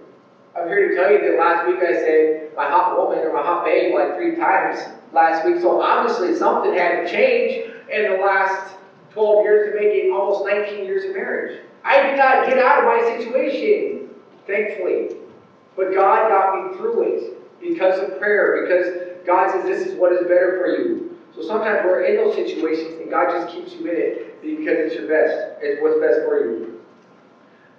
I'm 0.56 0.68
here 0.68 0.90
to 0.90 0.96
tell 0.96 1.12
you 1.12 1.22
that 1.22 1.40
last 1.40 1.66
week 1.68 1.78
I 1.78 1.94
said 1.94 2.52
my 2.58 2.70
hot 2.70 2.98
woman 2.98 3.24
or 3.24 3.34
my 3.34 3.42
hot 3.42 3.64
babe 3.64 3.94
like 3.94 4.16
three 4.16 4.36
times 4.36 4.80
last 5.14 5.46
week. 5.46 5.62
So 5.62 5.82
obviously 5.82 6.36
something 6.36 6.74
had 6.74 7.06
to 7.06 7.12
change 7.12 7.72
in 7.90 8.12
the 8.12 8.18
last 8.18 8.76
12 9.12 9.44
years 9.44 9.70
to 9.70 9.80
make 9.80 9.94
it 9.94 10.12
almost 10.12 10.46
19 10.46 10.84
years 10.84 11.06
of 11.06 11.14
marriage. 11.14 11.62
I 11.86 12.02
did 12.04 12.18
not 12.18 12.46
get 12.46 12.58
out 12.58 12.80
of 12.80 12.86
my 12.86 13.18
situation, 13.18 14.10
thankfully. 14.46 15.18
But 15.76 15.94
God 15.94 16.28
got 16.28 16.72
me 16.72 16.78
through 16.78 17.02
it 17.04 17.62
because 17.62 18.00
of 18.00 18.20
prayer, 18.20 18.62
because 18.64 19.26
God 19.26 19.52
says 19.52 19.66
this 19.66 19.88
is 19.88 19.98
what 19.98 20.12
is 20.12 20.22
better 20.28 20.58
for 20.58 20.68
you. 20.68 21.18
So 21.34 21.42
sometimes 21.42 21.80
we're 21.86 22.04
in 22.04 22.18
those 22.18 22.36
situations 22.36 22.96
and 23.00 23.10
God 23.10 23.30
just 23.30 23.48
keeps 23.56 23.74
you 23.74 23.90
in 23.90 23.96
it 23.96 24.42
because 24.42 24.78
it's 24.80 24.96
your 24.96 25.08
best. 25.08 25.62
It's 25.62 25.82
what's 25.82 26.00
best 26.00 26.26
for 26.26 26.40
you. 26.40 26.82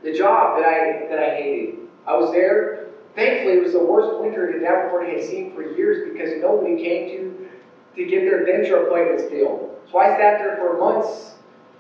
The 0.03 0.13
job 0.13 0.59
that 0.59 0.67
I 0.67 1.07
that 1.11 1.19
I 1.19 1.35
hated. 1.37 1.82
I 2.07 2.15
was 2.15 2.33
there. 2.33 2.87
Thankfully, 3.15 3.55
it 3.55 3.61
was 3.61 3.73
the 3.73 3.81
worst 3.85 4.19
winter 4.19 4.51
that 4.51 4.61
Davenport 4.61 5.07
had 5.07 5.23
seen 5.23 5.53
for 5.53 5.63
years 5.63 6.03
because 6.03 6.41
nobody 6.41 6.81
came 6.81 7.09
to 7.11 7.47
to 7.95 8.05
get 8.05 8.25
their 8.25 8.43
denture 8.45 8.87
appointments 8.87 9.25
filled. 9.25 9.69
So 9.91 9.99
I 9.99 10.17
sat 10.17 10.39
there 10.39 10.57
for 10.57 10.79
months 10.79 11.35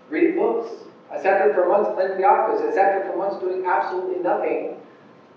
reading 0.09 0.37
books. 0.37 0.85
I 1.11 1.17
sat 1.17 1.39
there 1.39 1.53
for 1.53 1.67
months 1.67 1.89
cleaning 1.95 2.19
the 2.19 2.25
office. 2.25 2.61
I 2.61 2.71
sat 2.71 2.91
there 2.93 3.05
for 3.05 3.17
months 3.17 3.37
doing 3.37 3.65
absolutely 3.65 4.17
nothing. 4.17 4.75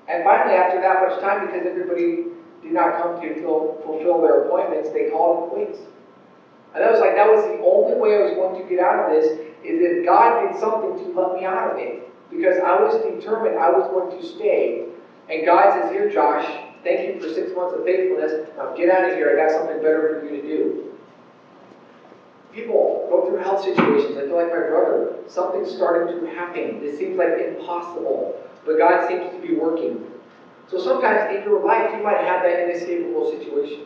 And 0.08 0.24
finally, 0.24 0.54
after 0.54 0.80
that 0.80 1.00
much 1.00 1.18
time, 1.18 1.40
because 1.40 1.66
everybody 1.66 2.18
did 2.62 2.74
not 2.74 2.94
come 2.94 3.16
to 3.20 3.34
fulfill 3.82 4.20
their 4.20 4.36
appointments, 4.36 4.90
they 4.90 5.04
called 5.04 5.34
it 5.34 5.48
quits. 5.50 5.88
And 6.74 6.84
that 6.84 6.90
was 6.90 7.00
like, 7.00 7.16
that 7.16 7.28
was 7.30 7.44
the 7.44 7.58
only 7.62 7.94
way 7.96 8.14
I 8.14 8.18
was 8.18 8.32
going 8.32 8.54
to 8.54 8.62
get 8.62 8.80
out 8.80 9.00
of 9.00 9.08
this, 9.08 9.30
is 9.64 9.80
if 9.80 10.04
God 10.04 10.38
did 10.38 10.54
something 10.54 10.94
to 10.98 11.08
let 11.08 11.34
me 11.34 11.44
out 11.44 11.64
of 11.64 11.78
it. 11.78 11.94
Because 12.30 12.58
I 12.58 12.82
was 12.82 12.96
determined 13.04 13.58
I 13.58 13.70
was 13.70 13.90
going 13.92 14.20
to 14.20 14.26
stay. 14.26 14.86
And 15.30 15.46
God 15.46 15.74
says, 15.74 15.92
Here, 15.92 16.10
Josh, 16.10 16.46
thank 16.84 17.08
you 17.08 17.22
for 17.22 17.30
six 17.30 17.56
months 17.56 17.76
of 17.78 17.84
faithfulness. 17.86 18.50
Now 18.58 18.76
get 18.76 18.90
out 18.90 19.10
of 19.10 19.16
here. 19.16 19.38
I 19.38 19.42
got 19.42 19.52
something 19.52 19.82
better 19.82 20.20
for 20.20 20.26
you 20.26 20.42
to 20.42 20.48
do. 20.48 20.92
People 22.52 23.08
go 23.10 23.28
through 23.28 23.40
health 23.40 23.62
situations. 23.62 24.18
I 24.18 24.22
feel 24.22 24.36
like 24.36 24.50
my 24.50 24.68
brother. 24.68 25.16
Something's 25.28 25.74
starting 25.74 26.20
to 26.20 26.36
happen. 26.36 26.82
It 26.84 26.98
seems 26.98 27.18
like 27.18 27.38
impossible. 27.40 28.42
But 28.66 28.78
God 28.78 29.08
seems 29.08 29.30
to 29.34 29.42
be 29.42 29.56
working. 29.56 30.06
So 30.68 30.80
sometimes 30.80 31.36
in 31.36 31.44
your 31.44 31.64
life, 31.64 31.94
you 31.96 32.04
might 32.04 32.18
have 32.18 32.42
that 32.44 32.64
inescapable 32.64 33.30
situation. 33.30 33.86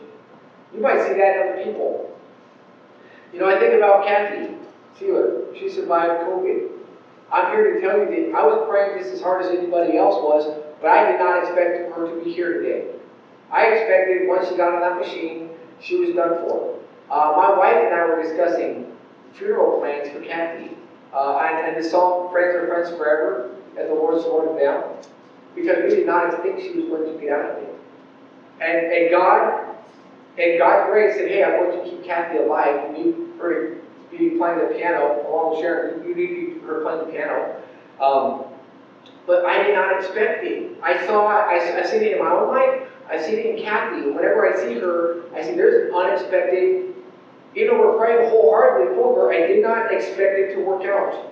You 0.72 0.80
might 0.80 1.00
see 1.02 1.14
that 1.14 1.36
in 1.36 1.52
other 1.52 1.64
people. 1.64 2.16
You 3.32 3.40
know, 3.40 3.46
I 3.46 3.58
think 3.58 3.74
about 3.74 4.06
Kathy 4.06 4.54
Sealer. 4.98 5.54
She 5.54 5.68
survived 5.68 6.24
COVID. 6.24 6.79
I'm 7.32 7.52
here 7.52 7.74
to 7.74 7.80
tell 7.80 7.98
you 7.98 8.06
that 8.06 8.34
I 8.36 8.42
was 8.44 8.66
praying 8.68 8.98
just 8.98 9.14
as 9.14 9.22
hard 9.22 9.42
as 9.42 9.50
anybody 9.50 9.96
else 9.96 10.16
was, 10.16 10.64
but 10.80 10.90
I 10.90 11.12
did 11.12 11.18
not 11.18 11.42
expect 11.42 11.92
her 11.94 12.08
to 12.08 12.24
be 12.24 12.30
here 12.32 12.60
today. 12.60 12.92
I 13.50 13.66
expected 13.66 14.28
once 14.28 14.48
she 14.48 14.56
got 14.56 14.74
on 14.74 14.80
that 14.80 14.98
machine, 14.98 15.50
she 15.80 15.96
was 15.96 16.10
done 16.10 16.40
for. 16.40 16.78
Uh, 17.10 17.34
my 17.36 17.56
wife 17.56 17.76
and 17.76 17.94
I 17.94 18.06
were 18.06 18.22
discussing 18.22 18.96
funeral 19.32 19.78
plans 19.78 20.08
for 20.10 20.20
Kathy. 20.20 20.76
Uh, 21.12 21.38
and, 21.38 21.68
and 21.68 21.76
the 21.84 21.88
song 21.88 22.30
Friends 22.30 22.54
Are 22.54 22.66
Friends 22.68 22.90
Forever, 22.90 23.50
as 23.76 23.88
the 23.88 23.94
Lord 23.94 24.20
slowed 24.20 24.56
it 24.56 24.62
down, 24.62 24.96
because 25.54 25.82
we 25.82 25.90
did 25.90 26.06
not 26.06 26.42
think 26.42 26.60
she 26.60 26.70
was 26.72 26.84
going 26.86 27.12
to 27.12 27.20
get 27.20 27.30
out 27.30 27.50
of 27.50 27.62
it. 27.62 27.74
And, 28.60 28.92
and 28.92 29.10
God, 29.10 29.74
and 30.38 30.58
God's 30.58 30.90
grace 30.90 31.16
said, 31.16 31.28
hey, 31.28 31.42
I 31.42 31.58
want 31.58 31.72
going 31.72 31.84
to 31.84 31.90
keep 31.90 32.04
Kathy 32.04 32.38
alive. 32.38 32.96
You 32.96 33.04
need 33.04 33.16
her 33.38 33.70
to 33.70 33.80
be 34.16 34.36
playing 34.36 34.58
the 34.58 34.74
piano 34.74 35.26
along 35.28 35.52
with 35.52 35.60
Sharon. 35.60 36.06
You 36.06 36.14
need 36.14 36.59
her 36.74 36.82
playing 36.82 37.06
the 37.06 37.12
piano. 37.12 37.62
Um, 38.00 38.44
but 39.26 39.44
I 39.44 39.62
did 39.62 39.74
not 39.74 39.96
expect 39.96 40.44
it. 40.44 40.76
I 40.82 41.06
saw, 41.06 41.26
I, 41.28 41.54
I 41.54 41.84
seen 41.84 42.02
it 42.02 42.12
in 42.14 42.18
my 42.18 42.30
own 42.30 42.48
life. 42.48 42.86
I 43.08 43.18
see 43.20 43.34
it 43.34 43.56
in 43.56 43.62
Kathy. 43.64 44.10
Whenever 44.10 44.46
I 44.46 44.56
see 44.56 44.78
her, 44.78 45.22
I 45.34 45.42
see 45.42 45.54
there's 45.54 45.88
an 45.88 45.94
unexpected, 45.94 46.94
you 47.54 47.66
know, 47.66 47.78
we're 47.78 47.96
praying 47.96 48.28
wholeheartedly 48.28 48.94
for 48.94 49.14
her. 49.14 49.32
I 49.32 49.46
did 49.46 49.62
not 49.62 49.92
expect 49.92 50.38
it 50.38 50.54
to 50.54 50.60
work 50.60 50.84
out. 50.84 51.30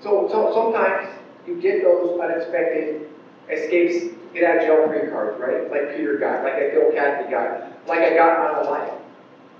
So, 0.00 0.28
so 0.28 0.52
sometimes 0.52 1.08
you 1.46 1.54
get 1.54 1.82
those 1.82 2.18
unexpected 2.20 3.08
escapes, 3.48 4.08
get 4.32 4.44
out 4.44 4.56
of 4.58 4.62
jail 4.62 4.88
free 4.88 5.08
cards, 5.10 5.38
right? 5.40 5.70
Like 5.70 5.94
Peter 5.94 6.18
got, 6.18 6.42
like 6.42 6.54
I 6.54 6.70
feel 6.70 6.90
Kathy 6.92 7.30
got, 7.30 7.86
like 7.86 8.00
I 8.00 8.14
got 8.14 8.58
in 8.58 8.64
my 8.64 8.70
life. 8.70 8.92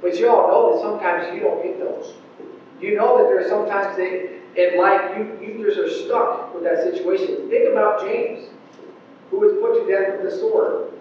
But 0.01 0.19
you 0.19 0.29
all 0.29 0.49
know 0.49 0.73
that 0.73 0.81
sometimes 0.81 1.33
you 1.33 1.41
don't 1.41 1.63
get 1.63 1.79
those. 1.79 2.15
You 2.83 2.97
know 2.97 3.17
that 3.19 3.29
there's 3.29 3.49
sometimes 3.49 3.97
that 3.97 4.43
in 4.57 4.79
life 4.79 5.17
you, 5.17 5.39
you 5.41 5.69
are 5.69 5.89
stuck 5.89 6.53
with 6.53 6.65
that 6.65 6.83
situation. 6.83 7.49
Think 7.49 7.71
about 7.71 8.01
James, 8.01 8.49
who 9.31 9.39
was 9.39 9.53
put 9.61 9.81
to 9.81 9.87
death 9.87 10.21
with 10.21 10.31
the 10.31 10.37
sword. 10.37 10.93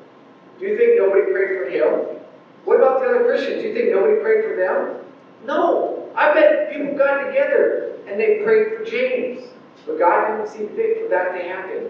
Do 0.59 0.67
you 0.67 0.77
think 0.77 0.97
nobody 0.97 1.31
prayed 1.31 1.57
for 1.57 1.69
him? 1.69 2.19
What 2.65 2.77
about 2.77 3.01
the 3.01 3.07
other 3.07 3.23
Christians? 3.25 3.63
Do 3.63 3.67
you 3.67 3.73
think 3.73 3.91
nobody 3.91 4.21
prayed 4.21 4.45
for 4.45 4.55
them? 4.55 5.03
No. 5.43 6.11
I 6.15 6.33
bet 6.35 6.71
people 6.71 6.95
got 6.95 7.25
together 7.25 7.97
and 8.07 8.19
they 8.19 8.43
prayed 8.43 8.77
for 8.77 8.85
James. 8.85 9.49
But 9.87 9.97
God 9.97 10.37
didn't 10.37 10.47
see 10.47 10.67
fit 10.75 11.01
for 11.01 11.09
that 11.09 11.33
to 11.33 11.43
happen. 11.43 11.89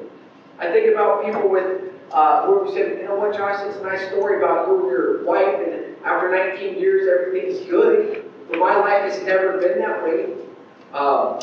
I 0.57 0.71
think 0.71 0.89
about 0.89 1.25
people 1.25 1.49
with, 1.49 1.91
uh, 2.11 2.45
who 2.45 2.71
said, 2.71 2.97
you 2.97 3.03
know 3.03 3.15
what, 3.15 3.35
Josh, 3.35 3.61
it's 3.65 3.77
a 3.77 3.83
nice 3.83 4.07
story 4.07 4.37
about 4.37 4.67
you 4.67 4.79
and 4.79 4.89
your 4.89 5.23
wife, 5.25 5.59
and 5.59 5.97
after 6.05 6.29
19 6.31 6.79
years, 6.79 7.09
everything's 7.09 7.67
good. 7.69 8.20
My 8.51 8.75
life 8.77 9.11
has 9.11 9.23
never 9.23 9.57
been 9.57 9.79
that 9.79 10.03
way. 10.03 10.33
Um, 10.93 11.39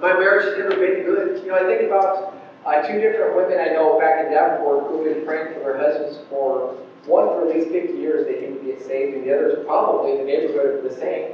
my 0.00 0.12
marriage 0.14 0.44
has 0.44 0.58
never 0.58 0.76
been 0.76 1.04
good. 1.04 1.42
You 1.42 1.50
know, 1.50 1.56
I 1.56 1.64
think 1.64 1.82
about 1.82 2.34
uh, 2.66 2.82
two 2.86 3.00
different 3.00 3.36
women 3.36 3.58
I 3.60 3.72
know 3.72 3.98
back 3.98 4.24
in 4.24 4.32
Davenport 4.32 4.90
who've 4.90 5.04
been 5.04 5.24
praying 5.24 5.54
for 5.54 5.60
their 5.60 5.78
husbands 5.78 6.18
for 6.28 6.76
one 7.06 7.26
for 7.28 7.48
at 7.48 7.54
least 7.54 7.68
50 7.70 7.98
years, 7.98 8.26
they 8.26 8.46
to 8.46 8.64
get 8.64 8.80
saved, 8.80 9.16
and 9.16 9.24
the 9.24 9.34
other 9.34 9.50
is 9.50 9.66
probably 9.66 10.12
in 10.12 10.18
the 10.18 10.24
neighborhood 10.24 10.78
of 10.78 10.84
the 10.84 10.94
same. 10.94 11.32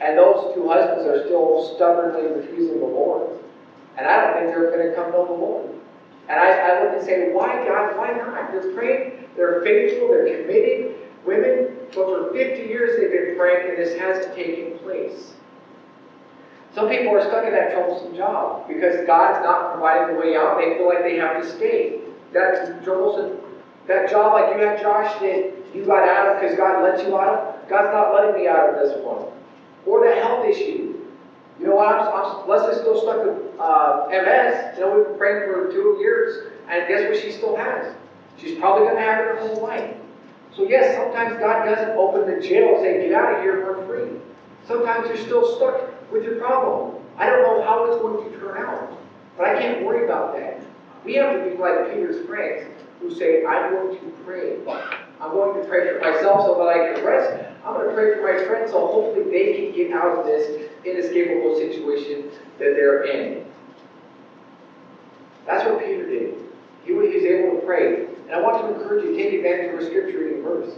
And 0.00 0.18
those 0.18 0.54
two 0.54 0.68
husbands 0.68 1.06
are 1.06 1.24
still 1.26 1.74
stubbornly 1.76 2.32
refusing 2.32 2.80
the 2.80 2.86
Lord. 2.86 3.38
And 3.96 4.06
I 4.06 4.24
don't 4.24 4.34
think 4.34 4.46
they're 4.48 4.70
going 4.70 4.88
to 4.88 4.94
come 4.94 5.12
know 5.12 5.26
the 5.26 5.32
Lord. 5.32 5.70
And 6.28 6.40
I, 6.40 6.50
I 6.50 6.82
look 6.82 6.96
and 6.96 7.04
say, 7.04 7.32
why, 7.32 7.68
God, 7.68 7.96
why 7.96 8.12
not? 8.12 8.50
They're 8.50 8.72
praying, 8.72 9.28
they're 9.36 9.62
faithful, 9.62 10.08
they're 10.08 10.40
committed 10.40 10.96
women, 11.26 11.76
but 11.94 12.06
for 12.06 12.32
50 12.32 12.68
years 12.68 12.98
they've 12.98 13.10
been 13.10 13.36
praying 13.36 13.70
and 13.70 13.78
this 13.78 13.98
hasn't 13.98 14.34
taken 14.34 14.78
place. 14.78 15.34
Some 16.74 16.88
people 16.88 17.14
are 17.14 17.22
stuck 17.22 17.46
in 17.46 17.52
that 17.52 17.72
troublesome 17.72 18.16
job 18.16 18.66
because 18.66 19.06
God's 19.06 19.44
not 19.44 19.74
providing 19.74 20.14
the 20.14 20.20
way 20.20 20.34
out. 20.34 20.58
They 20.58 20.76
feel 20.76 20.88
like 20.88 21.04
they 21.04 21.16
have 21.16 21.40
to 21.40 21.48
stay. 21.48 22.00
That 22.32 22.82
troublesome, 22.82 23.38
that 23.86 24.10
job 24.10 24.32
like 24.32 24.56
you 24.56 24.66
had, 24.66 24.80
Josh, 24.80 25.20
that 25.20 25.52
you 25.72 25.84
got 25.84 26.08
out 26.08 26.34
of 26.34 26.42
because 26.42 26.56
God 26.56 26.82
let 26.82 27.06
you 27.06 27.16
out 27.16 27.28
of, 27.28 27.68
God's 27.68 27.92
not 27.92 28.12
letting 28.12 28.42
me 28.42 28.48
out 28.48 28.70
of 28.70 28.74
this 28.74 28.98
one. 29.04 29.30
Or 29.86 30.04
the 30.04 30.16
health 30.16 30.46
issue. 30.46 30.98
You 31.60 31.66
know 31.66 31.76
what? 31.76 31.94
I'm, 31.94 32.08
I'm, 32.08 32.48
Leslie's 32.48 32.80
still 32.80 33.00
stuck 33.00 33.24
with 33.24 33.60
uh, 33.60 34.08
MS. 34.10 34.76
You 34.76 34.84
know, 34.84 34.96
we've 34.96 35.06
been 35.06 35.18
praying 35.18 35.52
for 35.52 35.70
two 35.70 35.98
years, 36.00 36.50
and 36.68 36.88
guess 36.88 37.08
what 37.08 37.22
she 37.22 37.30
still 37.30 37.54
has? 37.54 37.94
She's 38.36 38.58
probably 38.58 38.88
going 38.88 38.96
to 38.96 39.02
have 39.02 39.20
it 39.20 39.26
her 39.26 39.38
whole 39.38 39.62
life. 39.62 39.94
So, 40.56 40.68
yes, 40.68 40.94
sometimes 40.96 41.38
God 41.40 41.64
doesn't 41.64 41.96
open 41.96 42.30
the 42.32 42.40
jail 42.40 42.76
and 42.76 42.84
say, 42.84 43.08
get 43.08 43.12
out 43.12 43.34
of 43.34 43.42
here, 43.42 43.64
we're 43.64 43.86
free. 43.86 44.18
Sometimes 44.66 45.08
you're 45.08 45.16
still 45.16 45.56
stuck 45.56 46.10
with 46.12 46.22
your 46.22 46.36
problem. 46.36 47.02
I 47.16 47.26
don't 47.26 47.42
know 47.42 47.62
how 47.62 47.84
it's 47.86 48.00
going 48.00 48.30
to 48.30 48.38
turn 48.38 48.58
out, 48.58 48.98
but 49.36 49.46
I 49.46 49.60
can't 49.60 49.84
worry 49.84 50.04
about 50.04 50.36
that. 50.36 50.64
We 51.04 51.14
have 51.14 51.34
to 51.34 51.50
be 51.50 51.56
like 51.56 51.92
Peter's 51.92 52.24
friends 52.26 52.66
who 53.00 53.14
say, 53.14 53.44
I'm 53.44 53.72
going 53.72 53.98
to 53.98 54.10
pray. 54.24 54.56
I'm 55.20 55.30
going 55.32 55.60
to 55.60 55.68
pray 55.68 55.92
for 55.92 56.00
myself 56.00 56.46
so 56.46 56.54
that 56.54 56.68
I 56.68 56.94
can 56.94 57.04
rest. 57.04 57.44
I'm 57.64 57.74
going 57.74 57.88
to 57.88 57.94
pray 57.94 58.14
for 58.14 58.22
my 58.22 58.44
friends 58.46 58.70
so 58.70 58.86
hopefully 58.86 59.30
they 59.30 59.54
can 59.54 59.74
get 59.74 59.92
out 59.92 60.18
of 60.18 60.24
this 60.24 60.70
inescapable 60.84 61.56
situation 61.56 62.30
that 62.58 62.74
they're 62.74 63.04
in. 63.04 63.44
That's 65.46 65.64
what 65.68 65.80
Peter 65.80 66.08
did. 66.08 66.34
He 66.84 66.92
was 66.92 67.08
able 67.08 67.60
to 67.60 67.66
pray. 67.66 68.06
And 68.24 68.32
I 68.32 68.40
want 68.40 68.62
to 68.62 68.74
encourage 68.74 69.04
you, 69.04 69.16
take 69.16 69.34
advantage 69.34 69.74
of 69.74 69.80
our 69.80 69.86
scripture 69.86 70.18
reading 70.18 70.42
verse. 70.42 70.72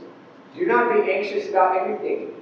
Do 0.57 0.67
not 0.67 0.93
be 0.93 1.13
anxious 1.13 1.49
about 1.49 1.87
anything. 1.87 2.35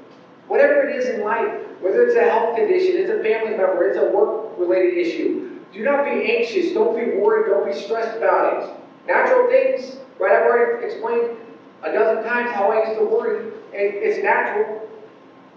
Whatever 0.49 0.89
it 0.89 0.97
is 0.97 1.09
in 1.09 1.23
life, 1.23 1.51
whether 1.81 2.07
it's 2.07 2.17
a 2.17 2.23
health 2.23 2.57
condition, 2.57 2.97
it's 2.97 3.11
a 3.11 3.23
family 3.23 3.57
member, 3.57 3.89
it's 3.89 3.99
a 3.99 4.11
work-related 4.11 4.97
issue, 4.97 5.55
do 5.75 5.83
not 5.83 6.05
be 6.05 6.37
anxious. 6.37 6.73
Don't 6.73 6.95
be 6.95 7.19
worried. 7.19 7.51
Don't 7.51 7.67
be 7.67 7.77
stressed 7.77 8.17
about 8.17 8.63
it. 8.63 8.71
Natural 9.09 9.49
things, 9.49 9.97
right? 10.21 10.33
I've 10.33 10.47
already 10.47 10.87
explained 10.87 11.37
a 11.83 11.93
dozen 11.93 12.23
times 12.23 12.53
how 12.53 12.71
I 12.71 12.87
used 12.87 13.01
to 13.01 13.05
worry. 13.05 13.47
And 13.75 13.95
it's 13.95 14.23
natural. 14.23 14.89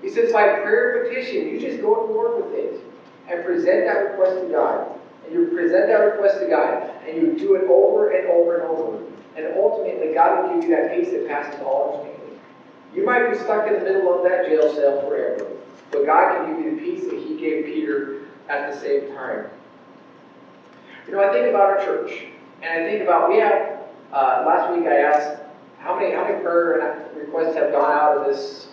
He 0.02 0.10
says, 0.10 0.34
by 0.34 0.60
prayer 0.62 1.06
petition, 1.08 1.48
you 1.48 1.60
just 1.60 1.82
go 1.82 2.08
to 2.08 2.14
work 2.14 2.44
with 2.44 2.54
it 2.56 2.82
and 3.30 3.46
present 3.46 3.86
that 3.86 4.10
request 4.10 4.42
to 4.42 4.52
God. 4.52 5.00
And 5.26 5.34
you 5.34 5.48
present 5.56 5.88
that 5.88 6.00
request 6.00 6.40
to 6.40 6.48
God, 6.48 6.90
and 7.08 7.16
you 7.16 7.38
do 7.38 7.54
it 7.56 7.70
over 7.70 8.10
and 8.10 8.28
over 8.28 8.56
and 8.58 8.64
over. 8.64 9.04
And 9.38 9.56
ultimately, 9.56 10.16
God 10.16 10.50
will 10.50 10.56
give 10.56 10.68
you 10.68 10.76
that 10.76 10.96
peace 10.96 11.12
that 11.12 11.28
passes 11.28 11.62
all 11.62 11.94
understanding. 11.94 12.40
You 12.94 13.06
might 13.06 13.30
be 13.30 13.38
stuck 13.38 13.68
in 13.68 13.74
the 13.74 13.84
middle 13.84 14.12
of 14.12 14.24
that 14.24 14.48
jail 14.48 14.74
cell 14.74 15.08
forever, 15.08 15.46
but 15.92 16.08
God 16.08 16.46
can 16.46 16.56
give 16.56 16.66
you 16.66 16.76
the 16.76 16.82
peace 16.82 17.06
that 17.06 17.20
He 17.20 17.38
gave 17.38 17.66
Peter 17.66 18.22
at 18.50 18.72
the 18.72 18.76
same 18.76 19.14
time. 19.14 19.46
You 21.06 21.14
know, 21.14 21.22
I 21.22 21.32
think 21.32 21.48
about 21.48 21.70
our 21.70 21.80
church, 21.86 22.26
and 22.64 22.84
I 22.84 22.86
think 22.90 23.04
about 23.04 23.30
we 23.30 23.38
have. 23.38 23.76
Uh, 24.12 24.42
last 24.46 24.74
week, 24.76 24.88
I 24.88 25.00
asked 25.00 25.38
how 25.80 25.96
many 25.96 26.14
how 26.14 26.24
many 26.24 26.42
prayer 26.42 27.12
requests 27.14 27.56
have 27.56 27.72
gone 27.72 27.92
out 27.92 28.18
of 28.18 28.26
this 28.26 28.70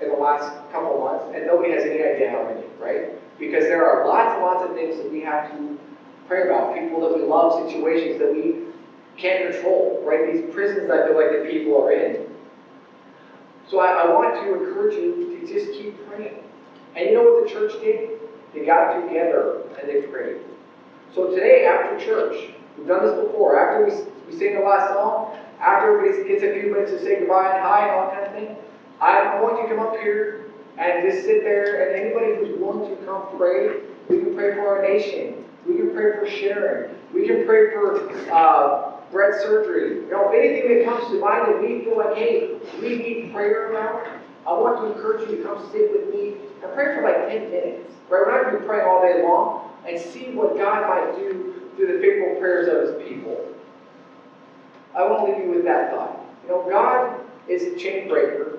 in 0.00 0.08
the 0.08 0.14
last 0.14 0.52
couple 0.70 0.94
of 0.94 1.00
months, 1.00 1.34
and 1.34 1.44
nobody 1.44 1.70
has 1.72 1.84
any 1.84 2.02
idea 2.02 2.30
how 2.30 2.42
many, 2.46 2.64
right? 2.80 3.10
Because 3.38 3.64
there 3.64 3.84
are 3.84 4.06
lots 4.06 4.32
and 4.32 4.42
lots 4.42 4.62
of 4.64 4.74
things 4.74 4.96
that 4.96 5.10
we 5.10 5.20
have 5.20 5.50
to 5.50 5.78
pray 6.26 6.44
about. 6.44 6.74
People 6.74 7.00
that 7.00 7.12
we 7.12 7.22
love, 7.22 7.52
situations 7.66 8.18
that 8.18 8.32
we 8.32 8.56
can't 9.22 9.52
control, 9.52 10.02
right? 10.04 10.32
These 10.32 10.52
prisons 10.52 10.90
I 10.90 11.06
feel 11.06 11.16
like 11.16 11.30
the 11.30 11.48
people 11.48 11.80
are 11.80 11.92
in. 11.92 12.26
So 13.68 13.78
I, 13.78 14.02
I 14.02 14.12
want 14.12 14.34
to 14.34 14.54
encourage 14.54 14.96
you 14.96 15.38
to 15.38 15.46
just 15.46 15.72
keep 15.72 16.06
praying. 16.08 16.42
And 16.96 17.08
you 17.08 17.14
know 17.14 17.22
what 17.22 17.44
the 17.44 17.48
church 17.48 17.80
did? 17.80 18.18
They 18.52 18.66
got 18.66 19.00
together 19.00 19.62
and 19.80 19.88
they 19.88 20.02
prayed. 20.02 20.38
So 21.14 21.30
today, 21.30 21.64
after 21.64 21.98
church, 22.04 22.50
we've 22.76 22.86
done 22.86 23.06
this 23.06 23.14
before. 23.14 23.58
After 23.58 23.86
we, 23.86 23.92
we 24.30 24.38
sing 24.38 24.54
the 24.54 24.60
last 24.60 24.92
song, 24.92 25.38
after 25.60 25.92
everybody 25.92 26.28
gets 26.28 26.42
a 26.42 26.52
few 26.52 26.72
minutes 26.72 26.90
to 26.90 27.00
say 27.00 27.20
goodbye 27.20 27.54
and 27.54 27.62
hi 27.62 27.86
and 27.86 27.90
all 27.92 28.10
that 28.10 28.14
kind 28.14 28.26
of 28.26 28.32
thing, 28.32 28.56
I 29.00 29.40
want 29.40 29.56
you 29.56 29.68
to 29.68 29.74
come 29.74 29.86
up 29.86 29.96
here 29.96 30.50
and 30.78 31.08
just 31.08 31.24
sit 31.24 31.42
there. 31.42 31.88
And 31.88 32.00
anybody 32.00 32.34
who's 32.34 32.58
willing 32.58 32.94
to 32.94 33.04
come 33.04 33.36
pray, 33.36 33.80
we 34.08 34.18
can 34.18 34.34
pray 34.34 34.54
for 34.54 34.76
our 34.76 34.82
nation. 34.82 35.44
We 35.66 35.76
can 35.76 35.92
pray 35.94 36.18
for 36.18 36.26
Sharon. 36.26 36.94
We 37.14 37.26
can 37.26 37.46
pray 37.46 37.72
for 37.72 38.10
uh, 38.30 38.91
Brett's 39.12 39.42
surgery. 39.42 40.00
You 40.00 40.10
know, 40.10 40.30
anything 40.30 40.74
that 40.74 40.84
comes 40.86 41.10
to 41.12 41.20
mind 41.20 41.46
that 41.46 41.60
we 41.60 41.84
feel 41.84 41.98
like, 41.98 42.16
hey, 42.16 42.58
we 42.80 42.96
need 42.96 43.32
prayer 43.32 43.70
about, 43.70 44.08
I 44.46 44.52
want 44.54 44.80
to 44.80 44.92
encourage 44.92 45.30
you 45.30 45.36
to 45.36 45.42
come 45.44 45.70
sit 45.70 45.92
with 45.92 46.12
me 46.12 46.36
and 46.62 46.72
pray 46.72 46.96
for 46.96 47.02
like 47.02 47.28
10 47.28 47.50
minutes. 47.50 47.92
Right? 48.08 48.22
We're 48.26 48.30
not 48.30 48.50
going 48.50 48.62
to 48.62 48.66
praying 48.66 48.88
all 48.88 49.02
day 49.02 49.22
long 49.22 49.70
and 49.86 50.00
see 50.00 50.32
what 50.32 50.56
God 50.56 50.88
might 50.88 51.16
do 51.16 51.70
through 51.76 51.94
the 51.94 52.00
faithful 52.00 52.40
prayers 52.40 52.68
of 52.68 52.96
his 52.96 53.08
people. 53.08 53.48
I 54.96 55.06
want 55.06 55.26
to 55.26 55.32
leave 55.32 55.44
you 55.44 55.50
with 55.50 55.64
that 55.64 55.92
thought. 55.92 56.24
You 56.42 56.48
know, 56.48 56.68
God 56.68 57.20
is 57.48 57.62
a 57.64 57.76
chain 57.76 58.08
breaker. 58.08 58.58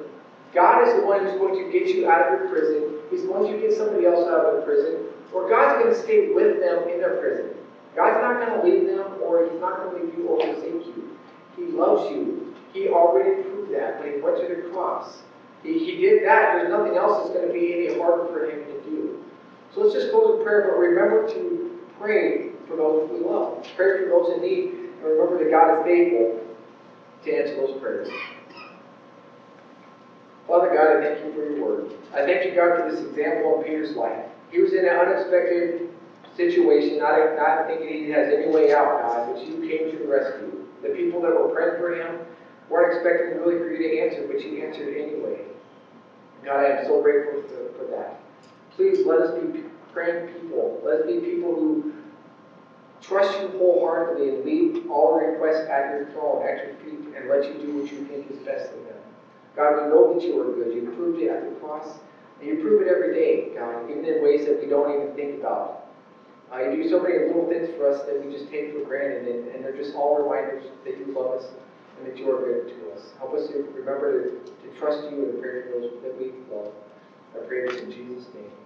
God 0.53 0.87
is 0.87 0.93
the 0.93 1.05
one 1.05 1.25
who's 1.25 1.33
going 1.33 1.63
to 1.63 1.71
get 1.71 1.89
you 1.89 2.09
out 2.09 2.31
of 2.31 2.39
your 2.39 2.49
prison. 2.49 2.95
He's 3.09 3.23
going 3.23 3.51
to 3.51 3.59
get 3.59 3.73
somebody 3.73 4.05
else 4.05 4.27
out 4.27 4.45
of 4.45 4.53
their 4.53 4.61
prison. 4.61 5.05
Or 5.33 5.49
God's 5.49 5.83
going 5.83 5.93
to 5.93 5.99
stay 5.99 6.31
with 6.31 6.59
them 6.59 6.87
in 6.89 6.99
their 6.99 7.17
prison. 7.17 7.49
God's 7.95 8.21
not 8.21 8.45
going 8.45 8.59
to 8.59 8.67
leave 8.67 8.87
them, 8.87 9.21
or 9.21 9.49
He's 9.49 9.59
not 9.59 9.77
going 9.77 9.99
to 9.99 10.05
leave 10.05 10.17
you 10.17 10.27
or 10.27 10.39
forsake 10.39 10.87
you. 10.87 11.17
He 11.55 11.63
loves 11.65 12.11
you. 12.11 12.55
He 12.73 12.89
already 12.89 13.43
proved 13.43 13.73
that 13.73 13.99
when 13.99 14.13
He 14.13 14.19
went 14.19 14.37
to 14.37 14.47
the 14.47 14.69
cross. 14.69 15.21
He, 15.61 15.79
he 15.79 16.01
did 16.01 16.25
that. 16.25 16.53
There's 16.53 16.69
nothing 16.69 16.97
else 16.97 17.23
that's 17.23 17.35
going 17.35 17.47
to 17.47 17.53
be 17.53 17.73
any 17.73 17.99
harder 17.99 18.27
for 18.27 18.49
Him 18.49 18.65
to 18.65 18.81
do. 18.89 19.23
So 19.73 19.81
let's 19.81 19.93
just 19.93 20.11
close 20.11 20.37
with 20.37 20.45
prayer, 20.45 20.69
but 20.69 20.77
remember 20.77 21.27
to 21.33 21.79
pray 21.99 22.49
for 22.67 22.75
those 22.75 23.09
we 23.11 23.19
love. 23.19 23.65
Pray 23.75 24.03
for 24.03 24.09
those 24.09 24.35
in 24.35 24.41
need, 24.41 24.69
and 24.69 25.03
remember 25.03 25.43
that 25.43 25.51
God 25.51 25.79
is 25.79 25.85
faithful 25.85 26.39
to 27.25 27.35
answer 27.35 27.55
those 27.55 27.79
prayers. 27.79 28.09
Father 30.47 30.69
God, 30.69 30.97
I 30.97 31.01
thank 31.01 31.25
you 31.25 31.33
for 31.33 31.49
your 31.49 31.65
word. 31.65 31.91
I 32.13 32.25
thank 32.25 32.45
you, 32.45 32.53
God, 32.53 32.77
for 32.77 32.91
this 32.91 32.99
example 32.99 33.59
of 33.59 33.65
Peter's 33.65 33.95
life. 33.95 34.25
He 34.51 34.61
was 34.61 34.73
in 34.73 34.85
an 34.85 34.95
unexpected 34.95 35.82
situation, 36.35 36.99
not, 36.99 37.35
not 37.35 37.67
thinking 37.67 38.05
he 38.05 38.11
has 38.11 38.33
any 38.33 38.47
way 38.47 38.73
out, 38.73 39.01
God, 39.01 39.33
but 39.33 39.45
you 39.45 39.55
came 39.67 39.91
to 39.91 39.97
the 39.97 40.07
rescue. 40.07 40.67
The 40.81 40.89
people 40.89 41.21
that 41.21 41.31
were 41.31 41.49
praying 41.49 41.77
for 41.77 41.95
him 41.95 42.25
weren't 42.69 42.95
expecting 42.95 43.39
really 43.39 43.57
for 43.57 43.71
you 43.71 43.89
to 43.89 43.99
answer, 43.99 44.27
but 44.27 44.41
you 44.41 44.63
answered 44.63 44.95
anyway. 44.95 45.45
God, 46.43 46.59
I 46.59 46.79
am 46.79 46.85
so 46.85 47.01
grateful 47.01 47.41
for, 47.43 47.73
for 47.77 47.85
that. 47.91 48.19
Please 48.75 49.05
let 49.05 49.19
us 49.21 49.39
be 49.39 49.63
praying 49.93 50.33
people. 50.33 50.81
Let 50.83 51.01
us 51.01 51.05
be 51.05 51.19
people 51.19 51.55
who 51.55 51.93
trust 53.01 53.39
you 53.39 53.49
wholeheartedly 53.49 54.29
and 54.29 54.45
leave 54.45 54.89
all 54.89 55.19
requests 55.19 55.67
at 55.69 55.91
your 55.91 56.09
throne, 56.11 56.45
at 56.47 56.65
your 56.65 56.75
feet, 56.77 57.15
and 57.15 57.29
let 57.29 57.45
you 57.45 57.53
do 57.65 57.79
what 57.79 57.91
you 57.91 58.05
think 58.05 58.31
is 58.31 58.37
best 58.39 58.73
in 58.73 58.83
them. 58.85 58.97
God, 59.55 59.83
we 59.83 59.89
know 59.89 60.13
that 60.13 60.23
you 60.23 60.41
are 60.41 60.51
good. 60.53 60.73
You 60.73 60.91
proved 60.95 61.21
it 61.21 61.29
at 61.29 61.47
the 61.47 61.55
cross, 61.59 61.99
and 62.39 62.49
you 62.49 62.55
prove 62.55 62.81
it 62.81 62.87
every 62.87 63.13
day, 63.13 63.53
God, 63.55 63.89
even 63.89 64.03
in 64.03 64.23
ways 64.23 64.45
that 64.45 64.59
we 64.59 64.67
don't 64.67 64.93
even 64.93 65.15
think 65.15 65.39
about. 65.39 65.82
Uh, 66.53 66.69
you 66.69 66.83
do 66.83 66.89
so 66.89 67.01
many 67.01 67.17
little 67.25 67.49
things 67.49 67.75
for 67.75 67.89
us 67.89 68.05
that 68.05 68.23
we 68.23 68.31
just 68.31 68.51
take 68.51 68.73
for 68.73 68.85
granted, 68.85 69.25
and, 69.25 69.55
and 69.55 69.65
they're 69.65 69.75
just 69.75 69.95
all 69.95 70.21
reminders 70.21 70.69
that 70.85 70.95
you 70.99 71.05
love 71.17 71.41
us 71.41 71.49
and 71.97 72.05
that 72.05 72.15
you 72.19 72.29
are 72.29 72.45
good 72.45 72.69
to 72.69 72.93
us. 72.93 73.09
Help 73.17 73.33
us 73.33 73.47
to 73.49 73.57
remember 73.73 74.29
to, 74.29 74.29
to 74.61 74.77
trust 74.77 75.09
you 75.09 75.25
and 75.25 75.41
pray 75.41 75.65
for 75.65 75.81
those 75.81 75.89
that 76.03 76.15
we 76.15 76.29
love. 76.53 76.69
I 77.33 77.39
pray 77.47 77.65
this 77.65 77.81
in 77.81 77.89
Jesus' 77.89 78.27
name. 78.35 78.62